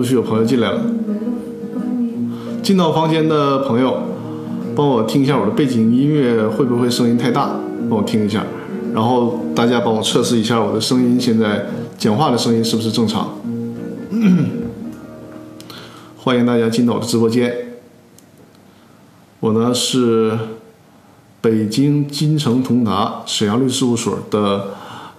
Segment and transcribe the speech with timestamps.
[0.00, 0.80] 陆续有朋友进来了。
[2.62, 3.98] 进到房间的朋友，
[4.74, 7.50] 帮我听一下我的背景音乐会不会声音太大？
[7.90, 8.46] 帮我听一下。
[8.94, 11.66] 然后大家帮我测试一下我的声音，现在
[11.98, 13.28] 讲话的声音是不是正常？
[16.16, 17.54] 欢迎大家进到我的直播间。
[19.40, 20.32] 我呢是
[21.42, 24.68] 北京金城同达沈阳律师事务所的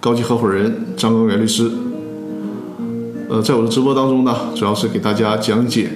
[0.00, 1.70] 高级合伙人张刚元律师。
[3.32, 5.88] 呃，在我的直播当中呢，主要是给大家讲解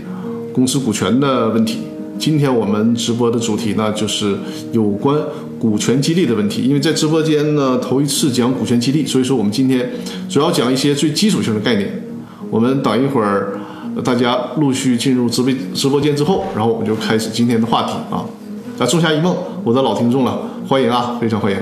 [0.55, 1.81] 公司股权的问题。
[2.19, 4.35] 今天我们直播的主题呢，就是
[4.73, 5.15] 有关
[5.59, 6.63] 股权激励的问题。
[6.63, 9.87] 因为在直播间呢，头一次讲股权激励，所以说我们今天
[10.31, 12.03] 主要讲一些最基础性的概念。
[12.51, 13.53] 我们等一会儿
[14.03, 18.25] 大家陆续进入直播直播间之后，然后我们就开始今天的话题啊。
[18.79, 21.59] 啊，仲夏一梦，我的老听众了，欢迎啊，非常欢迎。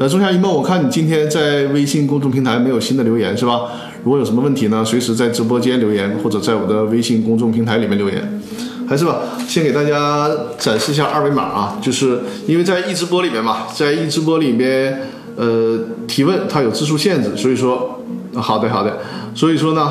[0.00, 3.60] 呃，仲夏一梦，我看你今天在微信公众平台没有新的留言是吧？
[4.04, 8.40] 如果有什么问题呢，随时在直播间留言，或者在我的微信公众平台里面留言。
[8.88, 15.02] 还是吧，先给大家展示一下二维码啊，就是因为在易直播里面嘛，在易直播里面，
[15.36, 18.02] 呃，提问它有字数限制，所以说，
[18.34, 18.98] 好的好的，
[19.34, 19.88] 所以说呢，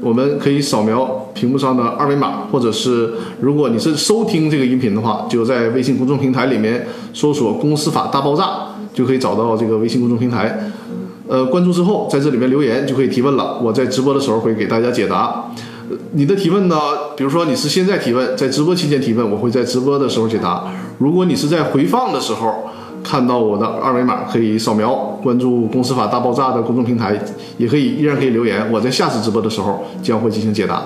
[0.00, 10.58] 我们可以扫描屏幕上的二维码，或者是如果你是收听这个音频的话，就在微信公众平台里面搜索“公司法大爆炸”，就可以找到这个微信公众平台。
[11.28, 13.58] 呃，关注之后，在这里面留言就可以提问了。
[13.62, 15.44] 我在直播的时候会给大家解答。
[16.12, 16.76] 你的提问呢，
[17.16, 20.64] 比如说你是现在提问，在直播期间提问，我会在直播的时候解答。
[20.98, 22.64] 如果你是在回放的时候
[23.04, 27.18] 看到我的二维码，可以扫描关注“公司法大爆炸”的公众平台，
[27.58, 28.70] 也可以依然可以留言。
[28.72, 30.82] 我在下次直播的时候将会进行解答。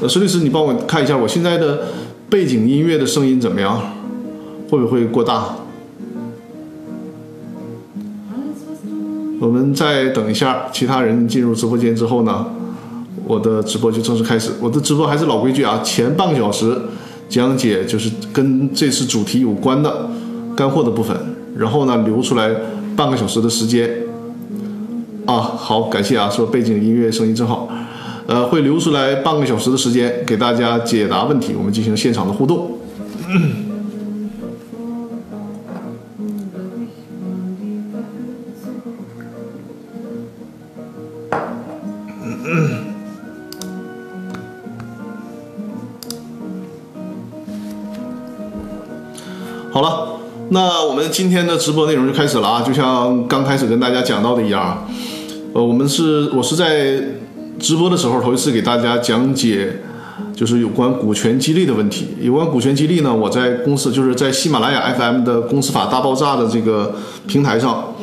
[0.00, 1.88] 呃，孙律师，你帮我看一下我现在的
[2.28, 3.80] 背景音乐的声音怎么样？
[4.70, 5.54] 会不会过大？
[9.38, 12.46] 我们再等一下，其他人进入直播间之后呢，
[13.26, 14.52] 我的直播就正式开始。
[14.60, 16.74] 我的直播还是老规矩啊，前半个小时
[17.28, 20.08] 讲解就是跟这次主题有关的
[20.56, 21.14] 干货的部分，
[21.56, 22.50] 然后呢留出来
[22.96, 23.90] 半个小时的时间。
[25.26, 27.68] 啊，好，感谢啊，说背景音乐声音真好。
[28.26, 32.56] 呃，会留出来半个小时的时间给大家解答问题，我们进行现场的互动。
[32.56, 33.65] 好
[51.08, 52.62] 今天的直播内容就开始了啊！
[52.62, 54.86] 就像刚开始跟大家讲到的一样，
[55.52, 57.00] 呃，我们是我是在
[57.58, 59.80] 直播的时候头一次给大家讲解，
[60.34, 62.08] 就是有关股权激励的问题。
[62.20, 66.94] 有关股权激励呢，我在公司就是在喜马拉雅 FM 的公司法大爆炸的这个
[67.26, 67.94] 平台上，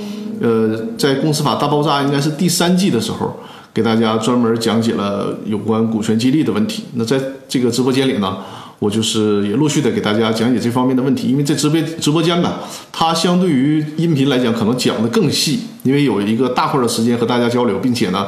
[0.42, 3.38] 呃，在公司法大爆炸应该是第三季的时候，
[3.74, 6.84] 给大家专门讲解了有关股权激励的问题。
[6.94, 8.38] 那在这个直播间里呢？
[8.84, 12.56] 我就是也陆续的给大家讲解这方面的问题，因为在直播直播间呢，
[12.92, 18.28] 它相对于音频来讲，可能讲的更细，因为有一个大块的时间和大家交流，并且呢，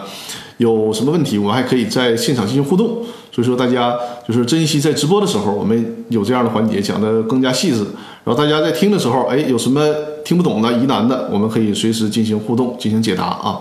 [0.56, 3.94] 有什么问题我们还可以在现场进行互动，所以说大家
[4.26, 7.80] 就是珍惜在直播的时候，我们有这样的环节讲的更加细致，
[8.24, 9.86] 然后大家在听的时候，哎，有什么
[10.24, 13.60] 听不懂的、疑难的，我们可以随时进行互动、进行解答啊。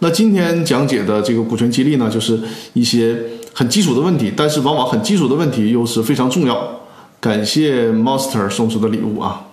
[0.00, 2.38] 那今天讲解的这个股权激励呢，就是
[2.74, 3.16] 一些。
[3.58, 6.62] 很基础的问题，但是往往很基础的问题又是非常重要。
[7.18, 9.46] 感谢 Monster 送出的礼物啊。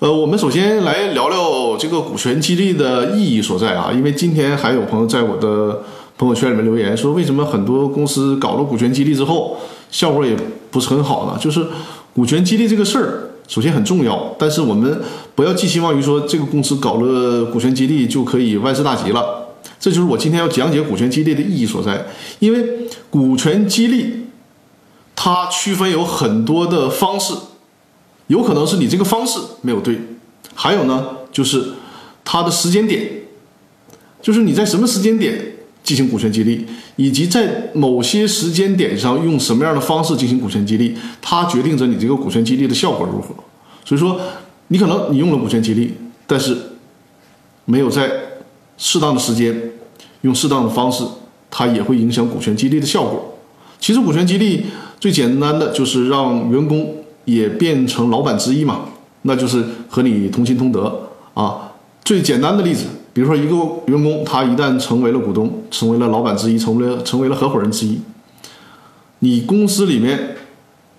[0.00, 5.84] 呃，我们首先来聊聊这个股权激励的意义所在啊，因为今天还有朋友在我的
[6.18, 9.56] 朋友圈里面留言说，为什么很多公司搞了股权激励之后
[9.92, 10.36] 效果也
[10.72, 11.38] 不是很好呢？
[11.40, 11.64] 就是
[12.12, 15.00] 股权激励这个事儿，首先很重要，但是我们
[15.36, 19.45] 不要寄希望于说这个公司搞了股权激励就可以万事大吉了。
[19.86, 22.06] 这就是我今天要讲解股权激励的意义所在，
[22.40, 24.26] 因为股权激励
[25.14, 27.32] 它区分有很多的方式，
[28.26, 29.96] 有可能是你这个方式没有对，
[30.56, 31.74] 还有呢就是
[32.24, 33.00] 它的时间点，
[34.20, 35.52] 就是你在什么时间点
[35.84, 36.66] 进行股权激励，
[36.96, 43.32] 以及在某些时间点上用什么样的方式进行股权激励，它决定着你这个股权激励的效果如何。
[43.84, 44.20] 所以说，
[44.66, 45.94] 你可能你用了股权激励，
[46.26, 46.56] 但是
[47.66, 48.10] 没有在。
[48.78, 49.58] 适当的时间，
[50.26, 51.04] 用适当的方式，
[51.50, 53.34] 它也会影响股权激励的效果。
[53.78, 54.66] 其实股权激励
[54.98, 56.94] 最简单的就是让员工
[57.24, 58.80] 也变成老板之一嘛，
[59.22, 61.72] 那就是和你同心同德啊。
[62.04, 63.54] 最简单的例子，比如说一个
[63.86, 68.00] 员工他一旦成为了股东，成为了老板之一，成为了成为了合伙人之一，
[69.20, 70.36] 你公司里面，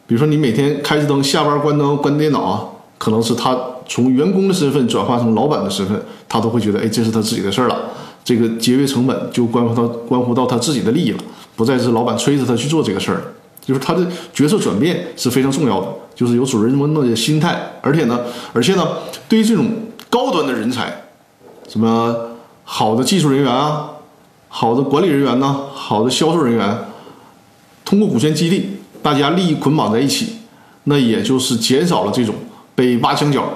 [0.06, 2.66] 比如说你每天开着灯，下班关灯关电脑啊，
[2.98, 3.58] 可能是他。
[3.90, 5.98] 从员工的身份转化成老板的身份，
[6.28, 7.90] 他都会觉得，哎，这是他自己的事儿了。
[8.28, 11.20] 这个节约成本就关乎到关乎到他自己的利益了，
[11.56, 13.24] 不再是老板催着他去做这个事儿，
[13.66, 18.20] 就是他的角色转变是非常重要的，就是有主人翁的心态，而且呢，
[18.52, 18.86] 而且呢，
[19.30, 19.70] 对于这种
[20.10, 21.04] 高端的人才，
[21.70, 22.14] 什么
[22.66, 23.92] 好的技术人员啊，
[24.50, 26.78] 好的管理人员呢，好的销售人员，
[27.86, 28.72] 通过股权激励，
[29.02, 30.34] 大家利益捆绑在一起，
[30.84, 32.36] 那也就是减少了这种
[32.76, 33.48] 被挖墙脚、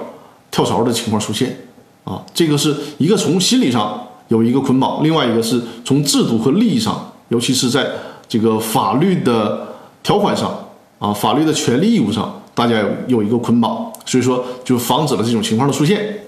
[0.50, 1.58] 跳槽的情况出现
[2.04, 4.08] 啊，这个是一个从心理上。
[4.32, 7.86] 有一个捆绑，另外一个是从制度和利益上，尤其是在
[8.26, 9.68] 这个法律的
[10.02, 10.50] 条款上
[10.98, 16.24] 啊，法律的权利义务上，大家有有一个捆绑，所以说就防止了这种情况的出现。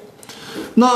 [0.74, 0.86] 那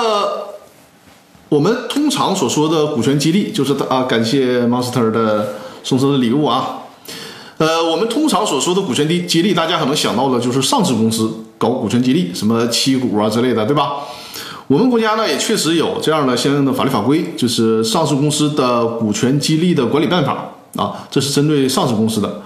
[1.49, 6.81] 我们通常所说的股权激励，就是啊，感谢 Monster 的送出的礼物啊。
[7.57, 13.95] 呃，我们通常所说的股权激激励，大家可能想到的就是上市公司搞股权激励，什么期股啊之类的，对吧？
[14.69, 20.45] 我们国家呢也确实有这样的相应的法律法规，就是上市公司的股权激励的管理办法
[20.77, 22.43] 啊，这是针对上市公司的。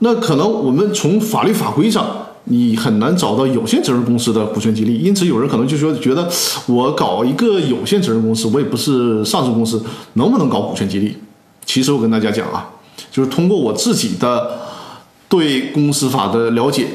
[0.00, 2.06] 那可能我们从法律法规上，
[2.44, 6.28] 你很难找到有限责任公司的股权激励，因此有人可能就说觉得
[6.66, 9.82] 我搞一个有限责任公司，我也不是上市公司，
[10.14, 11.16] 能不能搞股权激励？
[11.64, 12.68] 其实我跟大家讲啊，
[13.10, 14.58] 就是通过我自己的
[15.26, 16.88] 对公司法的了解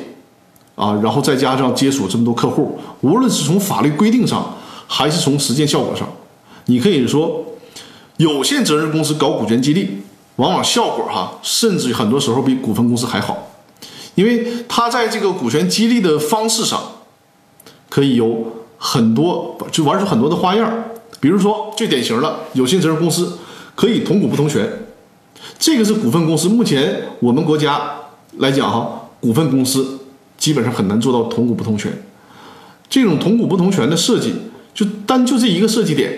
[0.76, 4.54] 啊，然后再加上接触这么多客户，无论是从法律规定上。
[4.88, 6.08] 还是从实践效果上，
[6.66, 7.46] 你可以说，
[8.16, 10.02] 有限责任公司搞股权激励，
[10.38, 13.52] 往往效果哈，甚至很多时候比股份公司还好，
[14.16, 16.82] 因为它在这个股权激励的方式上，
[17.90, 20.86] 可以有很多，就玩出很多的花样。
[21.20, 23.38] 比如说最典型的有限责任公司
[23.76, 24.68] 可以同股不同权，
[25.60, 27.92] 这个是股份公司目前我们国家
[28.38, 30.00] 来讲哈，股份公司
[30.38, 31.92] 基本上很难做到同股不同权。
[32.90, 34.34] 这种同股不同权的设计。
[34.78, 36.14] 就单就这一个设计点，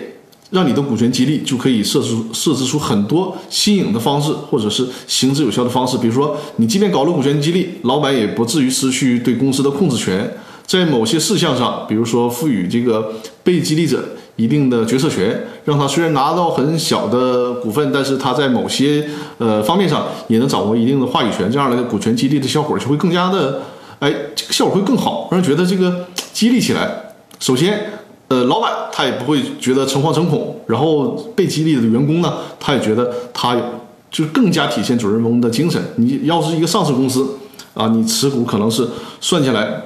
[0.50, 5.96] 让你的股权激励就可以设置设置出很多新颖的方式，或者是行之有效的方式。
[5.96, 10.30] 比如说，你即便搞了股权激励，老板也不至于失去对公司的控制权。
[10.66, 14.04] 在某些事项上，比如说赋予这个被激励者
[14.36, 19.08] 一定的决策权，让他虽然拿到很小的股份，但是他在某些
[19.38, 21.50] 呃方面上也能掌握一定的话语权。
[21.50, 23.62] 这样的股权激励的效果就会更加的，
[24.00, 27.99] 哎，这个效果会更好，让人觉得这个激励起来，首先。
[28.30, 33.60] 呃，老板他也不会觉得诚惶诚恐，然后被激励的员工呢，他也觉得他
[34.08, 35.82] 就更加体现主人翁的精神。
[35.96, 37.26] 你要是一个上市公司
[37.74, 38.86] 啊，你持股可能是
[39.20, 39.82] 算下来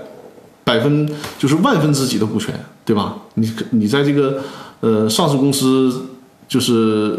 [0.62, 1.08] 百分
[1.38, 2.54] 就是万分之几的股权，
[2.84, 3.16] 对吧？
[3.36, 4.42] 你你在这个
[4.80, 6.02] 呃上市公司
[6.46, 7.18] 就是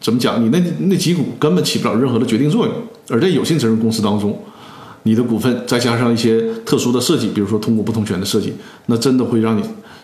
[0.00, 0.42] 怎么讲？
[0.42, 2.74] 你那那几股根本起不了任何的决定作用，
[3.10, 4.40] 而在有限责任公司当中。
[5.04, 8.54] 你的股份再加上一些特殊的设计，比如说通过不同权的设计，
[8.86, 9.62] 那真的会让你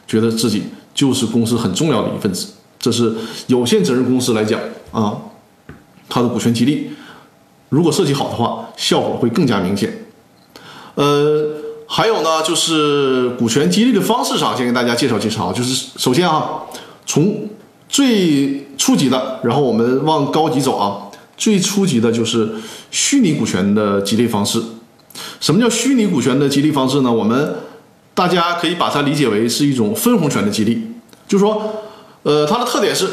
[0.08, 2.48] 觉得自己就是公司很重要的一份子。
[2.80, 3.14] 这是
[3.46, 4.58] 有限责任公司来讲
[4.90, 5.16] 啊，
[6.08, 6.90] 它的股权激励
[7.68, 10.06] 如果设计好的话，效果会更加明显。
[10.94, 11.56] 呃，
[11.86, 15.52] 还有呢，就是股权激励的方式上，先给大家介绍介绍啊。
[15.52, 16.62] 就是首先啊，
[17.04, 17.48] 从
[17.88, 22.48] 最初级的，然后我们往高级走啊，最初级的就是
[22.90, 24.62] 虚拟股权的激励方式。
[25.40, 27.12] 什么叫虚拟股权的激励方式呢？
[27.12, 27.54] 我们
[28.18, 30.82] 大家可以把它理解为是一种分红权的激励，
[31.28, 31.62] 就是说，
[32.24, 33.08] 呃，它的特点是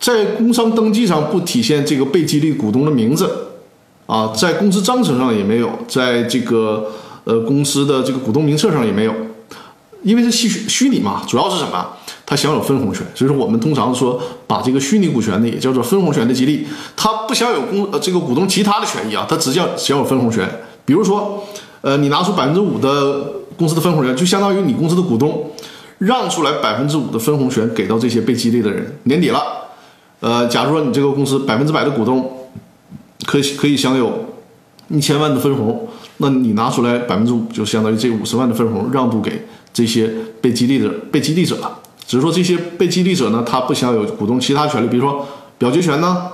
[0.00, 3.30] 在工商登记上不体现这个被激励股东的名字，
[4.06, 6.90] 啊，在公司章程上也没有，在这个
[7.24, 9.12] 呃公司的这个股东名册上也没有，
[10.02, 11.86] 因为是虚虚拟嘛，主要是什么？
[12.24, 20.48] 它享有分红权，所以说我们通常说把这个虚拟股权呢也叫做分红权的激励，它不享有公呃这个股东其他的权益啊，它只叫享有分红权，
[20.86, 21.44] 比如说。
[21.82, 25.50] 呃，你拿出百分之五的公司的分红权，就相当于你公司的股东
[25.98, 28.98] 让出来百分之五的分红权给到这些被激励的人。
[29.04, 29.40] 年底了，
[30.20, 32.30] 呃，假如说你这个公司百分之百的股东
[33.24, 34.26] 可以可以享有
[34.88, 40.10] 一千万的分红，那你拿出来百分之五，就相当于这五十万的分红让渡给这些
[40.40, 41.78] 被激励的被激励者了。
[42.06, 45.26] 只是说这些被激励者呢，他不享有股东其他权利，比如说
[45.58, 46.28] 表决权呢。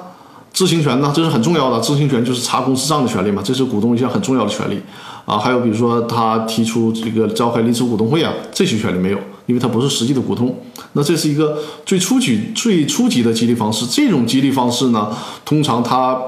[0.55, 1.81] 知情权呢，这是很重要的。
[1.81, 4.79] 知情权就是查公司账的权利嘛，这是股东一项很重要的权利
[5.25, 5.39] 啊。
[5.39, 10.55] 还有比如说他提出这个召开临时股东会啊，这些权利没有，因为他不是实际的股东。
[10.93, 13.87] 那这是一个最初级、最初级的激励方式。
[13.87, 15.11] 这种激励方式呢，
[15.45, 16.21] 通常它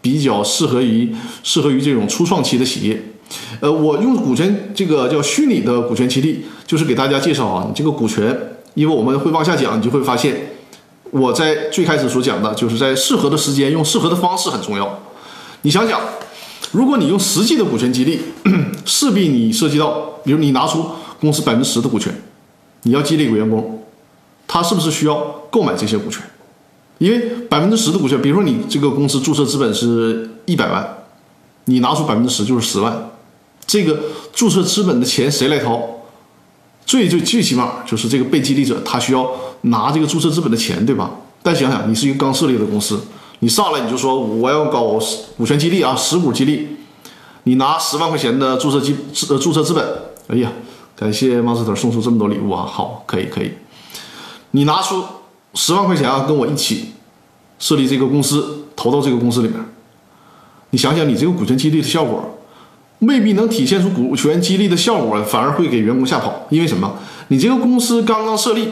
[0.00, 3.02] 比较适合于适合于这种初创期的企业。
[3.60, 8.38] 呃，我用股权这个叫虚拟的股权激励，就是给大家介绍啊，你这个股权，
[8.74, 10.50] 因为我们会往下讲，你就会发现。
[11.10, 14.98] 我在最开始所讲的，就是在适合的时间用适合的方式很重要。
[15.62, 16.00] 你想想，
[16.74, 18.20] 如果你用实际的股权激励，
[18.84, 19.92] 势必你涉及到，
[20.24, 20.84] 比如你拿出
[21.20, 22.12] 公司百分之十的股权，
[22.82, 23.84] 你要激励一个员工，
[24.48, 25.16] 他是不是需要
[25.50, 26.20] 购买这些股权？
[26.98, 30.86] 因为百分之十的股权，比如说你这个公司注册资本是一百万，
[31.66, 33.10] 你拿出百分之十就是十万，
[33.66, 34.00] 这个
[34.32, 35.80] 注册资本的钱谁来掏？
[36.84, 39.30] 最最最起码就是这个被激励者，他需要
[39.62, 41.10] 拿这个注册资本的钱，对吧？
[41.42, 43.00] 但想想你是一个刚设立的公司，
[43.40, 44.98] 你上来你就说我要搞
[45.36, 46.68] 股权激励啊，十股激励，
[47.44, 48.94] 你拿十万块钱的注册资
[49.32, 49.86] 呃注册资本，
[50.28, 50.52] 哎呀，
[50.96, 53.52] 感谢 Monster 送出这么多礼物啊，好，可以可以，
[54.52, 55.04] 你拿出
[55.54, 56.92] 十万块钱啊，跟我一起
[57.58, 59.58] 设立这个公司，投到这个公司里面，
[60.70, 62.30] 你想想你这个股权激励的效果。
[63.00, 66.46] 未必能体现出股权激励的效果，反而会给员工吓跑。
[66.48, 66.90] 因为什么？
[67.28, 68.70] 你这个公司刚刚设立，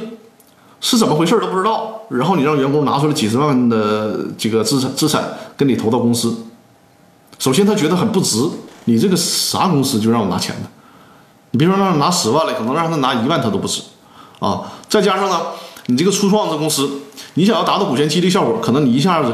[0.83, 2.03] 是怎么回事都不知道。
[2.11, 5.25] 然后你让员工拿出了几十万的这个资产资产
[5.57, 6.37] 跟你投到公司，
[7.39, 8.39] 首先他觉得很不值。
[8.85, 10.69] 你这个啥公司就让我拿钱的？
[11.53, 13.81] 你别说让他拿十万了，可能让他拿一万他都不值
[14.41, 14.73] 啊！
[14.89, 15.41] 再加上呢，
[15.87, 16.91] 你这个初创的公司，
[17.35, 19.33] 你想要达到股权激励效果，可能你一下子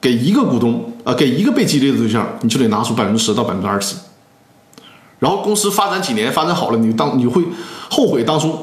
[0.00, 3.96] 给一个股东啊，给一个被激励的对象，你就得拿出百分之十到百分之二十。
[5.18, 7.42] 然后公司发展几年发展好了，你当你会
[7.88, 8.54] 后悔当初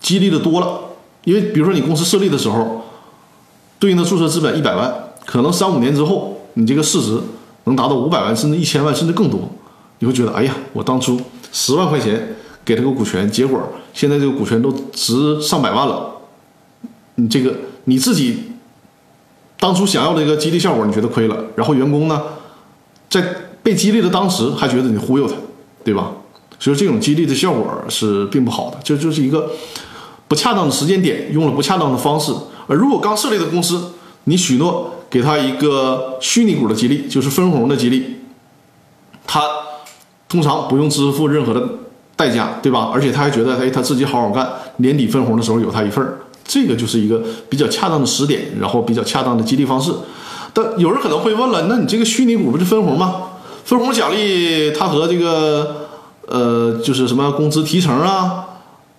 [0.00, 0.80] 激励的多了，
[1.28, 2.82] 因为比如说你公司设立的时候，
[3.78, 4.90] 对应的注册资本一百万，
[5.26, 7.20] 可能三五年之后你这个市值
[7.64, 9.40] 能达到五百万甚至一千万甚至更多，
[9.98, 11.20] 你会觉得哎呀，我当初
[11.52, 13.60] 十万块钱给他个股权，结果
[13.92, 16.10] 现在这个股权都值上百万了，
[17.16, 17.54] 你这个
[17.84, 18.52] 你自己
[19.60, 22.22] 当初想要的一个激励效果你觉得亏了，然后员工呢
[23.10, 23.22] 在
[23.62, 25.34] 被激励的当时还觉得你忽悠他。
[25.84, 26.10] 对吧？
[26.58, 29.50] 所以这种激励的效果是并不好的，这就是一个
[30.28, 32.32] 不恰当的时间点，用了不恰当的方式。
[32.66, 33.92] 而如果刚设立的公司，
[34.24, 38.18] 你许诺给他一个虚拟股的激励，就是分红的激励，
[39.26, 39.42] 他
[40.28, 41.66] 通常不用支付任何的
[42.14, 42.90] 代价，对吧？
[42.92, 49.90] 而且他还觉得，哎，他自己好好干，年底分红的时候有他一份儿，这个就是一个比较恰当的时点，然后比较恰当的激励方式。
[50.52, 53.22] 但有人可能会问了，那你这个虚拟股不是分红吗？
[53.64, 55.88] 分红奖励它和这个
[56.26, 58.47] 呃，就是什么工资提成啊，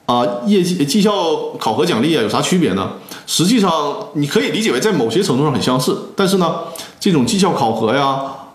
[0.09, 1.11] 啊，业绩绩效
[1.59, 2.93] 考核奖励啊，有啥区别呢？
[3.27, 6.61] 实际上你可以理解为在某些程度上很相似，但是呢，
[6.99, 8.07] 这种绩效考核呀，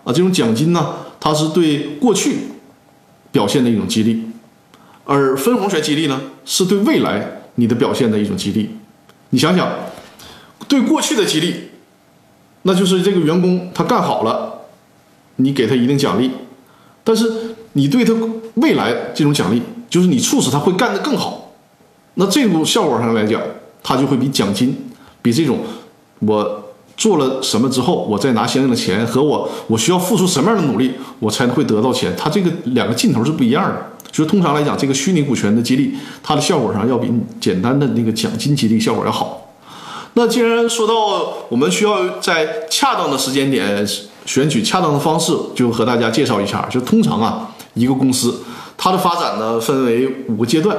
[0.03, 2.39] 啊，这种奖金呢，它是对过去
[3.31, 4.21] 表现的一种激励，
[5.05, 8.71] 而分红权激励呢，是对未来你的表现的一种激励。
[9.29, 9.65] 你想想，
[10.67, 11.55] 对过去的激励，
[12.63, 14.65] 那就是这个员工他干好了。
[15.37, 16.31] 你给他一定奖励，
[17.05, 18.13] 但是你对他
[18.55, 21.43] 未来这种奖励，就是你促使他会干得更好。
[22.15, 23.41] 那这种效果上来讲，
[23.83, 24.75] 它就会比奖金，
[25.21, 25.59] 比这种
[26.19, 26.63] 我
[26.97, 33.91] 做了什么之后，我再拿相应的钱和我我需要付出什么样的努力，我才会得到钱，它这个两个劲头是不一样的。
[34.11, 39.53] 所以通常来讲，这个虚拟股权的激励，它的效果上要比简单的那个奖金激励效果要好。
[40.13, 40.93] 那既然说到
[41.49, 43.87] 我们需要在恰当的时间点。
[44.25, 46.67] 选取恰当的方式，就和大家介绍一下。
[46.67, 48.41] 就通常啊，一个公司
[48.75, 50.75] 它的发展呢分为五个阶段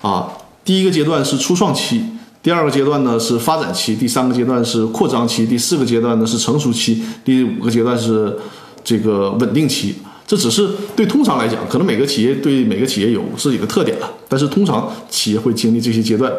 [0.00, 0.28] 啊。
[0.64, 2.02] 第一个阶段是初创期，
[2.42, 8.34] 第二个阶段呢是发展期，第三个阶段是扩张期，第四个阶段呢是成熟期，第五个阶段是
[8.82, 9.96] 这个稳定期。
[10.26, 10.66] 这只是
[10.96, 14.10] 对通常来讲，可能每个企业对每个企业有自己的特点了。
[14.26, 16.32] 但是通常企业会经历这些阶段。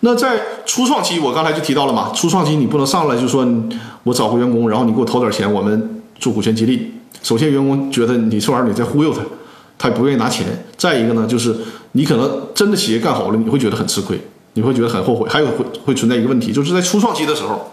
[0.00, 3.46] 那在初创期，我刚才就提到了嘛，初创期你不能上来就说
[4.02, 6.90] 我找个员工，然后你给我投点钱，我们做股权激励。
[7.22, 9.20] 首先，员工觉得你这玩意儿你在忽悠他，
[9.80, 10.46] 他也不愿意拿钱。
[10.76, 11.56] 再一个呢，就是
[11.92, 14.20] 你可能真的企业干好了，你会觉得很吃亏，
[14.52, 15.26] 你会觉得很后悔。
[15.30, 17.70] 还有会会存在一个问题，就是在初创期的时候，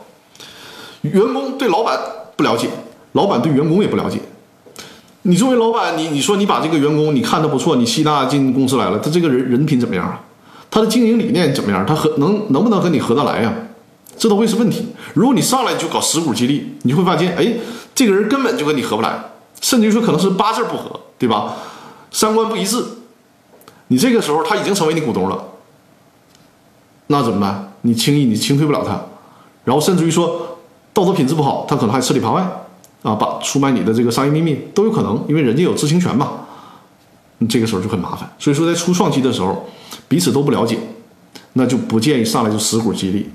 [1.01, 1.99] 员工对老板
[2.37, 2.69] 不了解，
[3.11, 4.19] 老板对员工也不了解。
[5.23, 10.21] 你作为老板，你你说你把这个员工你看的不错，你吸纳进公司来了，他这个人人品怎么样啊？
[10.71, 11.85] 他的经营理念怎么样？
[11.85, 13.53] 他和能能不能和你合得来呀？
[14.17, 14.87] 这都会是问题。
[15.13, 17.53] 如果你上来就搞十股激励，你会发现，哎，
[17.93, 19.17] 这个人根本就跟你合不来，
[19.61, 21.55] 甚至于说可能是八字不合，对吧？
[22.11, 22.83] 三观不一致，
[23.87, 25.43] 你这个时候他已经成为你股东了，
[27.07, 27.73] 那怎么办？
[27.81, 28.99] 你轻易你清退不了他，
[29.63, 30.57] 然后甚至于说
[30.93, 32.63] 道德品质不好，他可能还吃里扒外。
[33.03, 36.31] 啊，把出卖你的这个商业秘密都有可能，因为人家有知情权嘛。
[37.37, 38.27] 你这个时候就很麻烦。
[38.39, 39.65] 所以说，在初创期的时候，
[40.09, 40.79] 彼此都不了解，
[41.53, 43.29] 那就不建议上来就死股激励。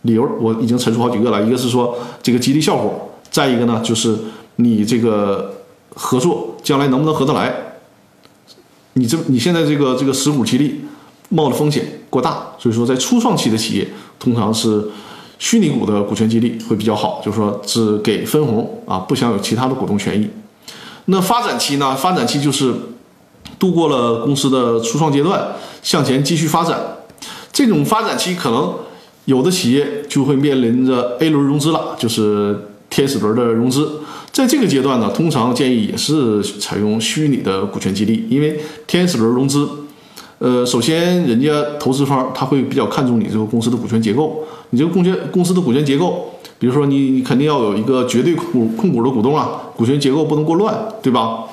[0.00, 4.18] 理由我已经陈述好几个了，一个是说这个激励效果，再一个呢就是
[4.56, 5.54] 你这个
[5.94, 7.54] 合作将来能不能合得来。
[8.94, 10.80] 你这你现在这个这个十股激励
[11.28, 14.88] 冒的风险过大，所以说在初创期的企业通常是。
[15.38, 20.30] 虚拟股的股权激励会比较好，就是说只给分红啊，不享有其他的股东权益。
[21.06, 21.96] 那发展期呢？
[21.96, 22.72] 发展期就是
[23.58, 25.48] 度过了公司的初创阶段，
[25.82, 26.78] 向前继续发展。
[27.52, 28.72] 这种发展期可能
[29.24, 34.00] 有的企业就会面临着 A 轮融资了，就是天使轮的融资。
[34.30, 39.66] 在这个阶段呢，通常建议也是采用虚拟的股权激励，因为天使轮融资，
[40.38, 51.44] 呃，首先人家投资方他会比较看重你这个公司的股权结构，你这个公权公司的股权结构，比如说你你肯定要有一个绝对控股控股的股东啊，股权结构不能过乱，对吧？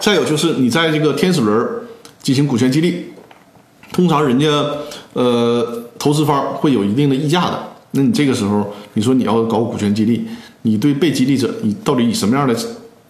[0.00, 1.66] 再有就是你在这个天使轮
[2.20, 3.06] 进行股权激励，
[3.92, 4.48] 通常人家
[5.12, 7.58] 呃投资方会有一定的溢价的。
[7.92, 10.28] 那你这个时候，你说你要搞股权激励，
[10.60, 12.54] 你对被激励者，你到底以什么样的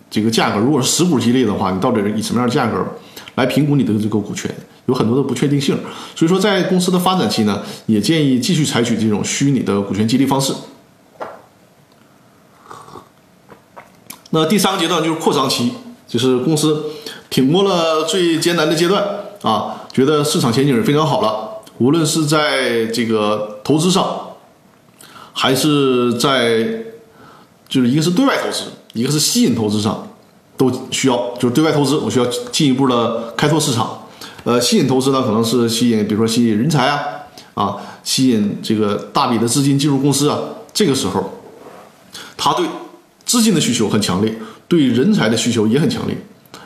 [0.09, 0.61] 这个价格？
[0.61, 2.87] 如果是实股激励的话，你到底是以什么样的价格
[3.35, 4.49] 来评估你的这个股权？
[4.87, 5.77] 有很多的不确定性。
[6.15, 10.55] 所以说，在公司的发展期呢，也建议继续采取这种虚拟的股权激励方式。
[14.31, 15.73] 那第三个阶段就是扩张期，
[16.07, 16.85] 就是公司
[17.29, 19.05] 挺过了最艰难的阶段
[19.43, 21.44] 啊，觉得市场前景非常好了，
[21.79, 24.21] 无论是在这个投资上。
[25.37, 26.63] 还是在，
[27.69, 30.09] 就是一个是对外投资，一个是吸引投资上，
[30.57, 31.35] 都需要。
[31.41, 34.07] 就是对外投资，我需要进一步的开拓市场。
[34.45, 37.01] 呃，吸引投资呢，可能是吸引，比如说吸引人才啊，
[37.55, 40.39] 啊，吸引这个大笔的资金进入公司啊。
[40.73, 41.41] 这个时候，
[42.37, 42.65] 他对
[43.27, 44.33] 资金的需求很强烈，
[44.69, 46.17] 对人才的需求也很强烈。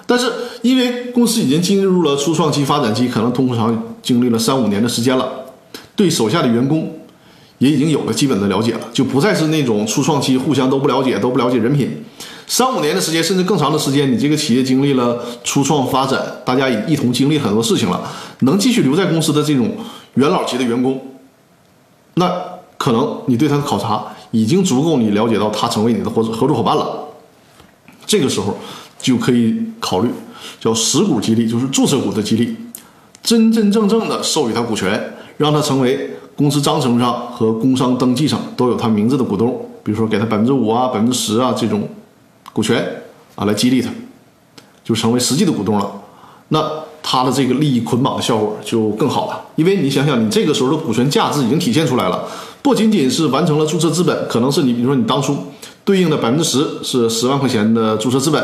[0.08, 5.30] 但是因为公司已经进入了初创期、发展期，可能通常经历了三五年的时间了，
[5.94, 6.94] 对手下的员工。
[7.58, 12.04] 也已经有了基本的了解了，就不再是那种初创期互相都不了解、都不了解人品。
[12.46, 18.08] 三五年的时间，甚至更长的时间，你这个企业经历了初创发展，大家也一同经历很多事情了，
[18.42, 19.76] 能继续留在公司的这种
[20.14, 21.04] 元老级的员工，
[22.14, 22.30] 那
[22.76, 27.08] 可能你对他的考察已经足够你了解到他成为你的合合作伙伴了。
[28.06, 28.56] 这个时候
[28.98, 30.08] 就可以考虑
[30.60, 32.56] 叫实股激励，就是注册股的激励，
[33.22, 36.10] 真真正正的授予他股权，让他成为。
[36.38, 41.88] 公司章程上和工商登记上都有他名字的股东，比如说给他百分之五啊、百分之十啊这种
[42.52, 42.80] 股权
[43.34, 43.90] 啊，来激励他，
[44.84, 45.90] 就成为实际的股东了。
[46.50, 46.64] 那
[47.02, 52.24] 他的这个利益捆绑的效果就更好了，因为你想想，你这个时候的股权价值已经体现出来了，
[52.62, 55.37] 不仅仅是完成了注册资本，可能是你比如说你当初
[55.84, 58.40] 对应的百分之十是十万块钱的注册资本，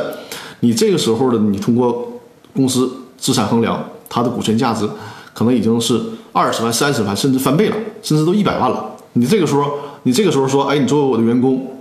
[0.60, 2.20] 你这个时候的你通过
[2.54, 4.88] 公司资产衡量，它的股权价值
[5.32, 6.00] 可能已经是。
[6.36, 8.84] 二十万、三十万，甚至翻倍了，甚至都一百万了。
[9.12, 9.70] 你这个时候，
[10.02, 11.78] 你这个时候说，哎，你作为我的员工，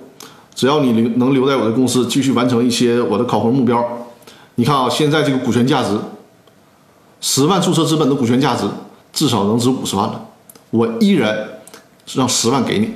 [0.53, 3.83] 只要你留能留在我的公司，继续完成一些我的考核目标，
[4.53, 5.97] 你看啊，现在这个股权价值，
[7.19, 8.65] 十万注册资本的股权价值
[9.12, 10.23] 至少能值五十万了。
[10.69, 11.36] 我依然
[12.13, 12.91] 让十万给你。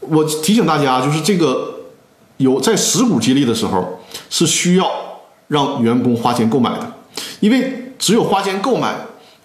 [0.00, 1.76] 我提醒大家，就是这个
[2.36, 4.00] 有在实股激励的时候，
[4.30, 4.90] 是需要
[5.48, 6.92] 让员工花钱购买的，
[7.40, 8.94] 因为只有花钱购买。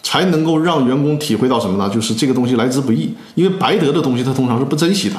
[0.00, 1.92] 才能够让员工体会到什么呢？
[1.92, 5.16] 就是这个东西来之不易，因为白得的东西他通常是不珍惜的。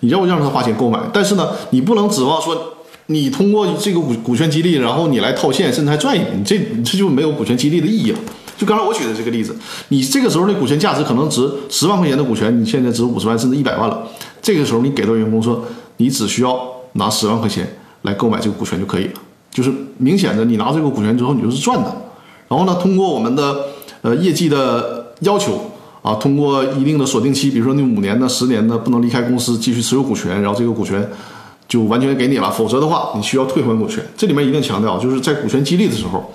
[0.00, 2.74] 你要让他花钱购买，但是呢，你不能指望说
[3.06, 8.18] 你通过这个股股权激励，然后你来套现，甚至还赚一笔，你这这就没有股权激励的意义了。
[8.56, 9.56] 就刚才我举的这个例子，
[9.88, 14.06] 你这个时候的股权价值可能值十万块钱的股权，你现在值五十万甚至一百万了。
[14.40, 15.64] 这个时候你给到员工说，
[15.96, 16.60] 你只需要
[16.92, 17.66] 拿十万块钱
[18.02, 21.96] 来购买这个股权就可以了，就是明显的你拿这个股权之后你就是赚的。
[22.48, 23.56] 然后呢，通过我们的。
[24.00, 31.04] 呃，业绩的要求啊，通过一定的锁定期，比如说你五年的、十年的，不能离开公司继续持有股权，然后这个股权
[31.66, 34.00] 就完全给你了，否则的话，你需要退还股权。
[34.16, 36.32] 这里面一定强调，就是在股权激励的时候，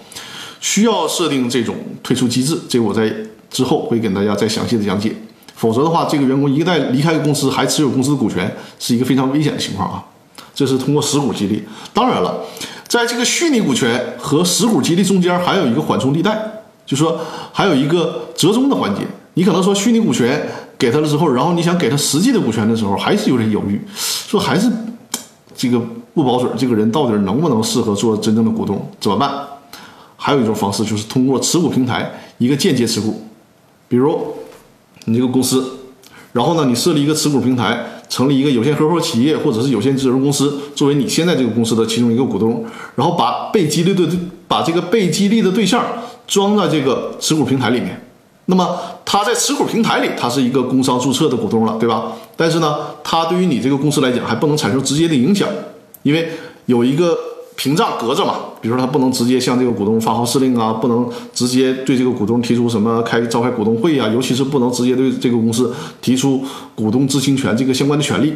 [0.60, 1.73] 需要设定这种
[2.04, 2.60] 退出机制。
[2.67, 3.10] 这个我在
[3.49, 5.15] 之后会给大家再详细的讲解。
[5.56, 10.04] 否则的话，这个员工一旦离开公司还持有公司的股权，是一个非常危险的情况啊。
[10.53, 11.63] 这是通过实股激励。
[11.93, 12.39] 当然了，
[12.87, 16.49] 在这个虚拟股权和实股激励中间，还有一个缓冲地带。
[16.85, 17.17] 就说
[17.53, 19.01] 还有一个折中的环节，
[19.35, 20.45] 你可能说虚拟股权
[20.77, 24.69] 给他了之后，然后你想给他实际的股权的时候，还是有点犹豫，说还是
[25.55, 25.81] 这个
[26.13, 29.33] 不保准，这个人到底能不能适合做真正的股东，怎么办？
[30.17, 33.25] 还有一种方式就是通过持股平台一个间接持股，
[33.87, 34.35] 比如
[35.05, 35.65] 你这个公司，
[36.33, 37.81] 然后呢，你设立一个持股平台，
[38.13, 44.08] 成立一个有限合伙企业或者是有限责任公司，作为你现在这个公司的其中一个股东，然后把被激励的
[44.47, 45.84] 把这个被激励的对象。
[46.26, 48.02] 装在这个持股平台里面，
[48.45, 52.13] 那么他在持股平台里，他是一个工商注册的股东了，对吧？
[52.38, 55.49] 但是呢，他对于你这个公司来讲，还不能产生直接的影响，
[56.04, 56.30] 因为
[56.67, 57.17] 有一个
[57.63, 58.36] 屏障隔着嘛。
[58.62, 66.43] 比如说，他不能直接向这个股东发号施令啊，不能直接对这个股东提出什么开召开股东会啊，尤其是不能直接对这个公司提出
[66.76, 68.34] 股东知情权这个相关的权利。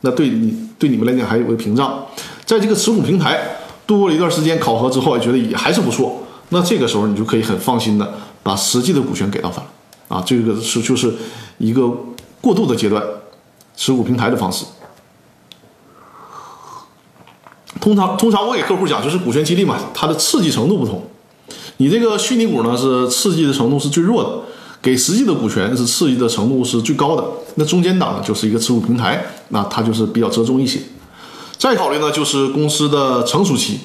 [0.00, 2.06] 那对你对你们来讲还有个屏障，
[2.46, 3.38] 在这个持股平台
[3.86, 6.22] 度过了一段时间考核之后，觉得也还是不错。
[6.48, 9.66] 那这个时候，你就可以很放心的把实际的股权给到他了
[10.08, 11.14] 啊，这个是就是
[11.58, 11.86] 一个
[12.40, 13.02] 过渡的阶段，
[13.76, 14.64] 持股平台的方式。
[17.80, 21.02] 通常通常我给客户讲就是股权激励嘛，它的刺激程度不同。
[21.78, 24.30] 你这个虚拟股呢是刺激的程度是最弱的，
[24.82, 27.24] 给实际的股权是刺激的程度是最高的。
[27.54, 30.78] 那中间档呢就是一个持股平台，那它就是比较折中一些。
[31.56, 33.80] 再考虑呢就是公司的成熟期，